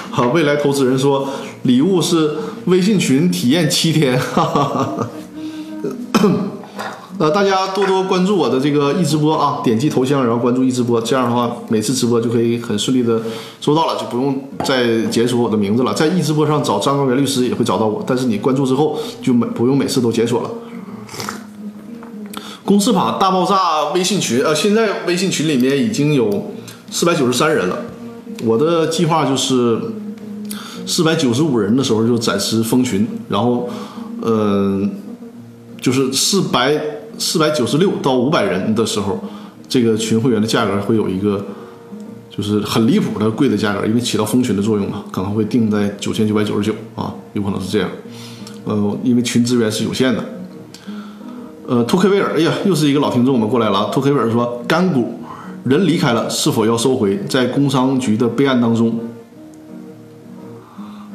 [0.09, 1.29] 好，未来投资人说
[1.63, 5.07] 礼物是微信群体验七天，哈哈哈。
[7.19, 13.19] 呃，大家多多关注我的这个易直播啊，点击头像然后关注易直播，这样的话每次直播就可以很顺利的
[13.59, 15.91] 收到了，就不用再解锁我的名字了。
[15.95, 20.49] 在易直播上找张高原律师也会找到我，但是你关注之后就每不用每次都解锁了。
[22.63, 26.51] 公司法大爆炸微信群，呃，现在微信群里面已经有
[26.91, 27.79] 四百九十三人了，
[28.43, 29.79] 我的计划就是
[30.85, 33.67] 四百九十五人的时候就暂时封群，然后，
[34.21, 34.91] 嗯，
[35.81, 36.79] 就是四百。
[37.17, 39.19] 四百九十六到五百人的时候，
[39.67, 41.45] 这个群会员的价格会有一个，
[42.29, 47.89] 就是很离谱的贵的价格，因为起到封群的作用嘛，可能会定在九千九百九十九啊，有可能是这样。
[48.65, 50.23] 呃，因为群资源是有限的。
[51.67, 53.89] 呃，托克维尔，哎呀，又是一个老听众，我们过来了。
[53.91, 55.19] 托克维尔说，干股
[55.63, 57.17] 人离开了，是否要收回？
[57.27, 58.97] 在工商局的备案当中。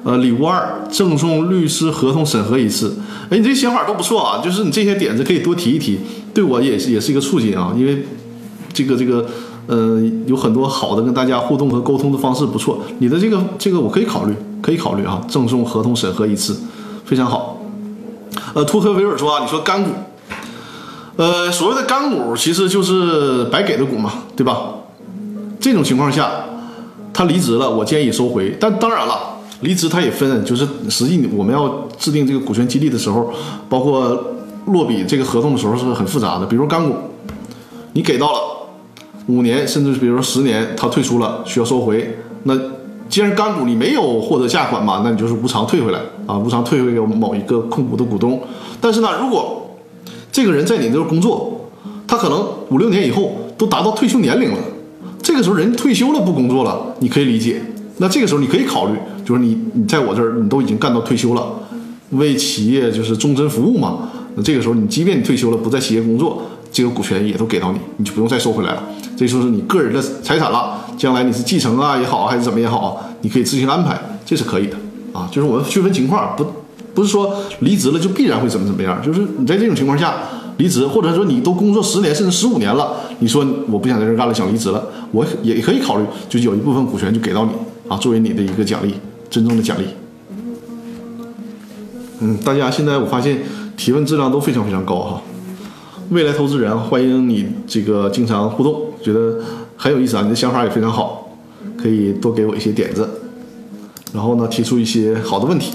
[0.04, 2.96] 呃，礼物二，赠送律师合同审核一次。
[3.30, 6.00] 哎，你这想法都不错啊，就是你这些点子可以多提一提，
[6.34, 7.72] 对我也是也是一个促进啊。
[7.76, 8.04] 因为
[8.72, 9.24] 这个这个，
[9.66, 12.80] 呃，有很多好的跟大家互动和沟通的方式不错。
[12.98, 16.58] 你的这个这个我可以考虑，可以考虑啊，赠送合同审核一次，
[17.04, 17.60] 非常好。
[18.54, 19.90] 呃，托克维尔说啊，你说干股，
[21.16, 24.62] 呃，所谓的干股其实就是白给的股嘛，对吧？
[25.60, 26.28] 这种情况下，
[27.14, 28.56] 他离职了，我建议收回。
[28.58, 29.31] 但当然了，
[29.62, 33.32] 离职他也分，就是实际我们要制定这个股权激励的时候，
[33.68, 34.34] 包括
[34.66, 36.46] 落笔这个合同的时候是很复杂的。
[36.46, 36.94] 比如干股，
[37.94, 38.38] 你给到了
[39.26, 42.18] 五年，甚至比如说十年，他退出了，需要收回。
[42.44, 42.58] 那
[43.08, 48.40] 既然干股你没有获得价款嘛，那你就是无偿退回来啊，无偿退回给我们某一个控股的股东。
[48.80, 49.70] 但是呢，如果
[50.32, 51.70] 这个人在你这儿工作，
[52.08, 54.58] 他可能五六年以后都达到退休年龄了，
[55.22, 57.62] 这个时候人退休了不工作了，你可以理解。
[57.98, 58.94] 那这个时候你可以考虑，
[59.24, 61.46] 就是你你在我这儿你都已经干到退休了，
[62.10, 64.10] 为企业就是终身服务嘛。
[64.34, 66.42] 那这个时候你即便你退休了不在企业工作，
[66.72, 68.82] 这个股权也都给到你，你就不用再收回来了。
[69.16, 70.78] 这就是你个人的财产了。
[70.96, 74.76] 将来你是继承啊也好，还是怎么也好，你可以自行安排，这是可以的
[75.12, 75.28] 啊。
[75.32, 76.46] 就是我们区分情况，不
[76.94, 79.02] 不是说离职了就必然会怎么怎么样。
[79.02, 80.14] 就是你在这种情况下
[80.58, 87.50] 离职，或者说你都工作十年甚至十五年了，你说我不想在这干了，想离职了，我也可以考虑，就有一部分股权就给到你
[87.88, 88.94] 啊，作为你的一个奖励，
[89.32, 89.86] 真正的奖励。
[92.20, 93.38] 嗯，大家现在我发现
[93.78, 95.22] 提问质量都非常非常高哈。
[96.10, 99.40] 未来投资人，欢迎你这个经常互动，觉得
[99.74, 101.38] 很有意思啊，你的想法也非常好，
[101.78, 103.08] 可以多给我一些点子，
[104.12, 105.72] 然后呢提出一些好的问题。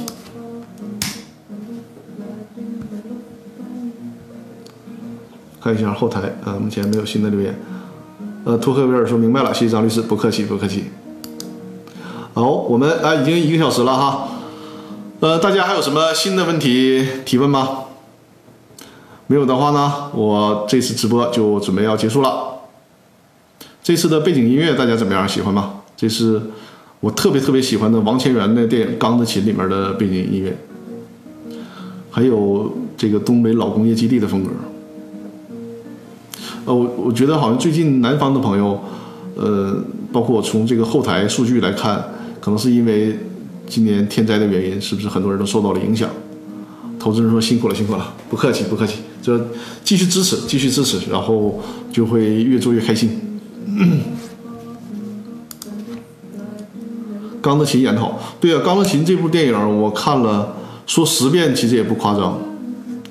[5.59, 7.59] 看一下后台啊，目前没有新的留言。
[8.45, 10.83] 呃，托克维尔说明白了，谢谢张律师，不客气不客气。
[12.37, 14.27] 好，我们啊已经一个小时了哈，
[15.21, 17.85] 呃，大家还有什么新的问题提问吗？
[19.25, 22.59] 没有的话呢，我这次直播就准备要结束了。
[23.81, 25.27] 这次的背景音乐大家怎么样？
[25.27, 25.81] 喜欢吗？
[25.95, 26.39] 这是
[26.99, 30.55] 我特别特别喜欢的王千源的电影《钢的琴》里面的背景音乐，
[32.11, 34.51] 还有这个东北老工业基地的风格。
[36.65, 38.79] 呃，我我觉得好像最近南方的朋友，
[39.35, 39.75] 呃，
[40.11, 42.07] 包括我从这个后台数据来看，
[42.47, 43.13] 可能是因为
[43.67, 46.09] 今年天灾的原因，是不是很多人都受到了影响？
[46.97, 49.37] 投资人说辛苦了，辛苦了，不客气，不客气，就
[49.83, 51.59] 继续支持，继续支持，然后
[51.91, 53.09] 就会越做越开心。
[57.41, 62.39] 钢的琴演的好，对啊，钢的琴这部电影我看了，说十遍其实也不夸张，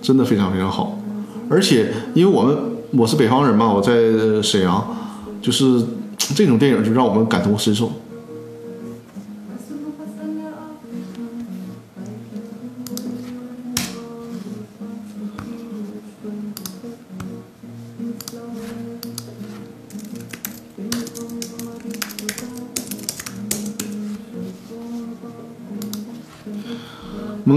[0.00, 0.98] 真的非常非常好。
[1.50, 2.56] 而且因为我们
[2.92, 3.92] 我是北方人嘛，我在
[4.42, 4.96] 沈阳，
[5.42, 5.84] 就是
[6.34, 7.92] 这种电影就让我们感同身受。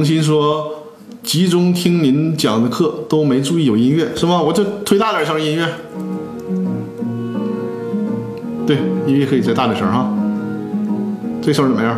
[0.10, 0.86] 心说
[1.22, 4.42] ：“集中听您讲的课，都没注意有音乐，是吗？
[4.42, 5.68] 我就推大点声音乐。
[8.66, 10.12] 对，音乐可以再大点声哈。
[11.44, 11.96] 这声怎么样？”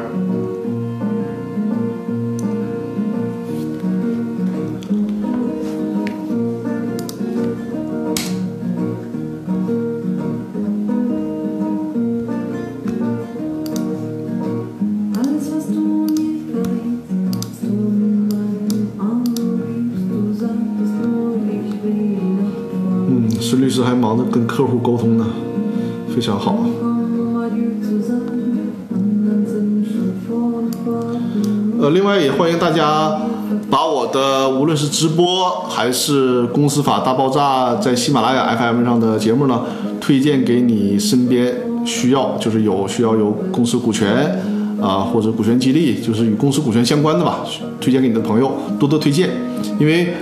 [34.72, 39.64] 论是直播还是公司法大爆炸在喜马拉雅 FM 上的节目呢，
[40.00, 41.54] 推荐给你身边
[41.86, 44.42] 需要就是有需要有公司股权
[44.82, 47.40] 啊或者股权激励，就是与公司股权相关的吧，
[47.82, 48.50] 推荐给你的朋友，
[48.80, 49.30] 多多推荐，
[49.78, 50.14] 因为。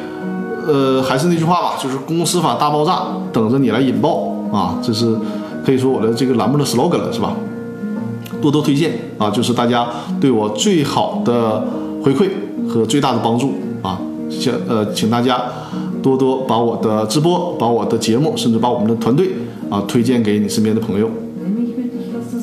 [0.67, 4.77] 呃，还是那句话吧，就是公司法大爆炸等着你来引爆啊！
[4.83, 5.17] 这是
[5.65, 7.33] 可以说我的这个栏目的 slogan 了，是吧？
[8.39, 9.87] 多多推荐啊，就是大家
[10.21, 11.65] 对我最好的
[12.03, 12.29] 回馈
[12.67, 13.53] 和最大的帮助！
[14.39, 15.43] 请呃，请大家
[16.01, 19.31] 多多把我的直播、把我的节目，甚至把我们的团队
[19.69, 21.09] 啊推荐给你身边的朋友，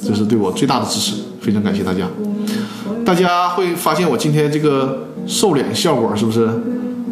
[0.04, 2.06] 这是对我最大的支持，非常感谢大家。
[3.04, 6.48] 大家会发现我今天这个瘦脸效果是不是？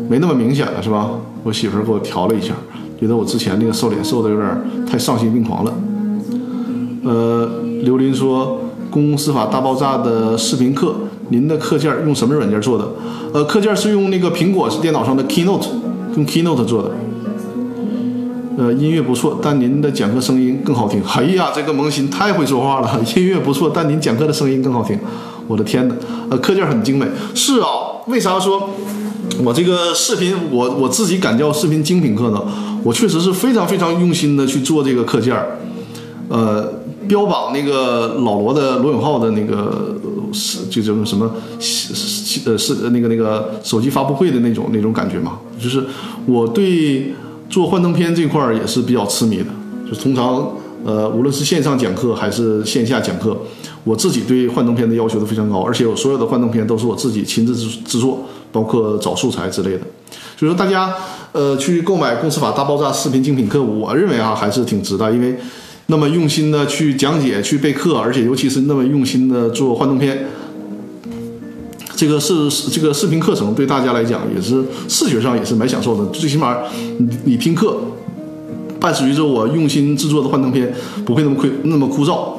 [0.06, 1.08] 没那么明显了，是吧？
[1.42, 2.52] 我媳妇儿给我调了一下，
[3.00, 5.72] 觉得我之前那个瘦脸瘦的有点太丧心病狂了。
[7.04, 7.48] 呃，
[7.82, 8.60] 刘林说，
[8.90, 10.94] 公司法大爆炸的视频课，
[11.30, 12.88] 您的课件用什么软件做的？
[13.32, 15.66] 呃，课件是用那个苹果电脑上的 Keynote，
[16.16, 16.90] 用 Keynote 做的。
[18.56, 21.02] 呃，音乐不错，但您的讲课声音更好听。
[21.04, 24.98] 哎呀，这个萌新太会说话了， 音乐不错，但您讲课的声音更好听。
[25.48, 25.94] 我的天哪，
[26.30, 27.06] 呃，课件很精美。
[27.34, 27.66] 是啊，
[28.06, 28.70] 为啥说？
[29.42, 32.40] 我这个视频，我我自己敢叫视频精品课呢，
[32.84, 35.34] 我确实是非常非常用心的去做这个课件，
[36.28, 36.72] 呃，
[37.08, 39.93] 标榜那个老罗的罗永浩的那个
[40.34, 41.32] 是就叫什么
[42.44, 45.82] 呃是那个那个手机发布会的那种那种感觉嘛，就是
[46.26, 47.14] 我对
[47.48, 49.46] 做幻灯片这块儿也是比较痴迷的，
[49.88, 50.52] 就通常
[50.84, 53.36] 呃无论是线上讲课还是线下讲课，
[53.84, 58.26] 我自己对幻灯片的要求都非常高，而且我所有的幻灯片都是我自己亲自制制作。
[58.54, 59.80] 包括找素材之类的，
[60.38, 60.94] 所以说大家
[61.32, 65.36] 呃去购买《公司法大爆炸》视频精品课，我认为啊还是挺值的，因为
[65.86, 70.26] 那么用心的去讲解、去备课，而且尤其是那么用心的做幻灯片，
[71.94, 76.56] 这个是这个视频课程对大家来讲也是视觉上也是蛮享受的，最起码
[76.98, 77.76] 你你听课
[78.80, 80.72] 伴随着我用心制作的幻灯片
[81.04, 82.34] 不会那么亏那么枯燥。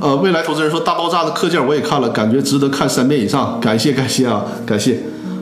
[0.00, 3.60] 呃，未来投资人说大爆炸的课件我也看了，感觉值得看三遍以上。
[3.60, 4.98] 感谢感谢啊，感谢！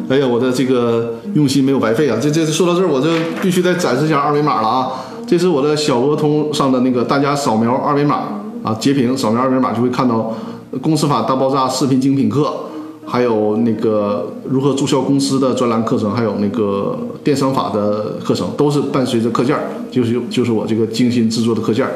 [0.09, 2.19] 哎呀，我的这个用心没有白费啊！
[2.21, 3.09] 这这说到这儿，我就
[3.43, 4.89] 必须得展示一下二维码了啊！
[5.29, 10.35] 这是我的小额通上的那个，大家扫描二维码啊，截屏扫描二维码就会看到
[10.81, 12.51] 公司法大爆炸视频精品课，
[13.05, 19.55] 还有那个如何注销公司的专栏课程，还有那个电商法的课程，都是伴随着课件，
[19.91, 21.87] 就是就是我这个精心制作的课件。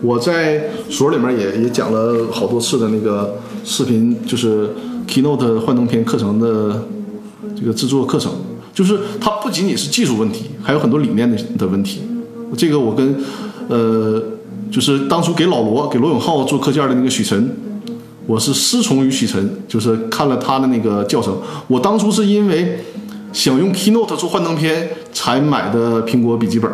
[0.00, 4.70] 我在所里面也也讲了好多次的那个视频，就是
[5.06, 6.82] Keynote 幻灯片课程的
[7.54, 8.32] 这个制作课程，
[8.76, 12.02] 就是它不仅仅是技术问题，还有很多理念的的问题。
[12.58, 13.16] 这个我跟
[13.68, 14.22] 呃，
[14.70, 17.56] 就是当初给老罗给罗永浩做课件的那个许晨，
[18.26, 21.38] 我是师从于许晨，就是看了他的那个教程。
[21.68, 22.84] 我当初是因为
[23.32, 26.70] 想用 Keynote 做幻灯片才买的苹果笔记本。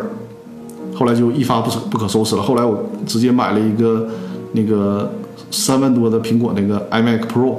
[0.93, 2.43] 后来就一发不可不可收拾了。
[2.43, 4.09] 后来我直接买了一个
[4.51, 5.09] 那个
[5.49, 7.55] 三万多的苹果那个 iMac Pro。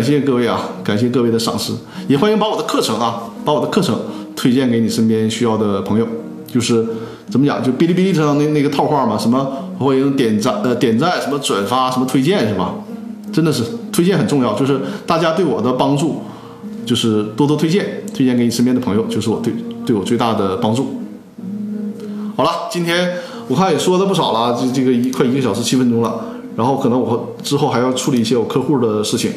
[0.00, 1.74] 感谢各位啊，感谢各位的赏识，
[2.08, 3.94] 也欢迎把我的课程啊，把我的课程
[4.34, 6.08] 推荐给你身边需要的朋友。
[6.46, 6.82] 就是
[7.28, 9.46] 怎么讲，就哔哩哔哩上那那个套话嘛，什么
[9.78, 12.76] 欢迎点赞呃点赞，什么转发，什么推荐是吧？
[13.30, 16.22] 真的是推荐很重要，就是大家对我的帮助。
[16.86, 19.52] 就是多多推荐，推荐给你身边的朋友，就是我对
[19.84, 21.02] 对我最大的帮助。
[22.34, 26.24] 好了，今天我看也说的不少了，这这个一快一个小时七分钟了。
[26.56, 29.32] 然后可能我之后还要处理一些我客户的事情，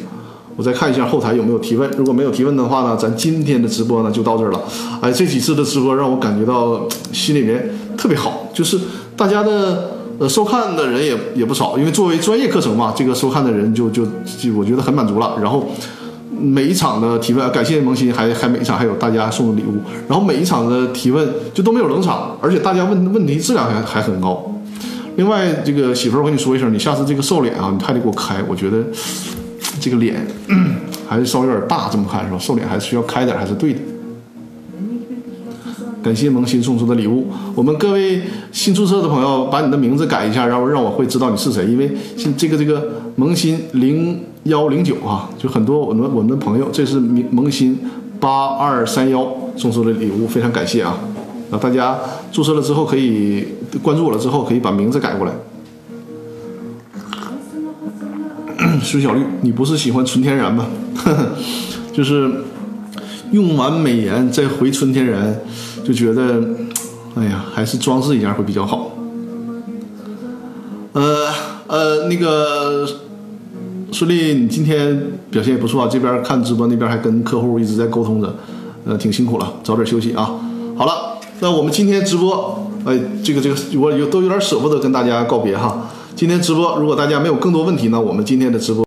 [0.55, 1.89] 我再看一下后台有没有提问。
[1.97, 4.61] 如果没有提问的话呢，咱今天的直播呢就到这儿了。
[5.01, 8.79] 哎，这几次的直播让我感觉到心里面特别好，就是
[9.15, 15.37] 大家的呃收看的人也也不少，因为作为专业课程嘛，这个收看的人就就就我觉得很满足了。
[15.41, 15.69] 然后。
[16.35, 19.77] 每一场的提问，感谢萌新，还还每一场还有大家送的礼物，
[20.09, 24.51] 然后每一场的提问就都没有冷场，而且大家问问题质量还还很高。
[25.15, 28.77] 另外，这个媳妇儿，我跟你说一声，你下次这个瘦脸啊，你还得给我开，我觉得
[29.83, 30.25] 这个脸
[31.07, 32.39] 还是稍微有点大，这么看是吧？
[32.39, 33.79] 瘦脸还是需要开点，还是对的。
[36.01, 38.21] 感谢萌新送出的礼物，我们各位
[38.51, 44.19] 新注册的朋友，把你的名字改一下，然后让我会知道你是谁，因为新这个这个萌新零。
[44.47, 47.79] 幺零九啊，就很多我们我们的朋友，这是萌萌新
[48.19, 49.25] 八二三幺
[49.55, 50.99] 送出的礼物，非常感谢啊！
[51.49, 51.97] 啊，大家
[52.29, 53.47] 注册了之后可以
[53.81, 55.31] 关注我了之后可以把名字改过来。
[58.81, 60.65] 孙小绿，你不是喜欢纯天然吗？
[61.93, 62.31] 就是
[63.31, 65.39] 用完美颜再回纯天然，
[65.83, 66.41] 就觉得
[67.15, 68.91] 哎呀，还是装饰一下会比较好。
[70.93, 71.29] 呃
[71.67, 72.87] 呃，那个。
[73.91, 75.87] 顺利，你今天表现也不错啊。
[75.87, 78.35] 这边看直播，那边还跟客户一直在沟通着，
[78.85, 80.31] 呃，挺辛苦了，早点休息啊。
[80.75, 85.91] 好了，那我们今天直播，哎，这个这个我有都有点舍不得跟大家告别哈。
[86.15, 88.81] 今天直播，如果大家没有更多问题呢，我们今天的直播。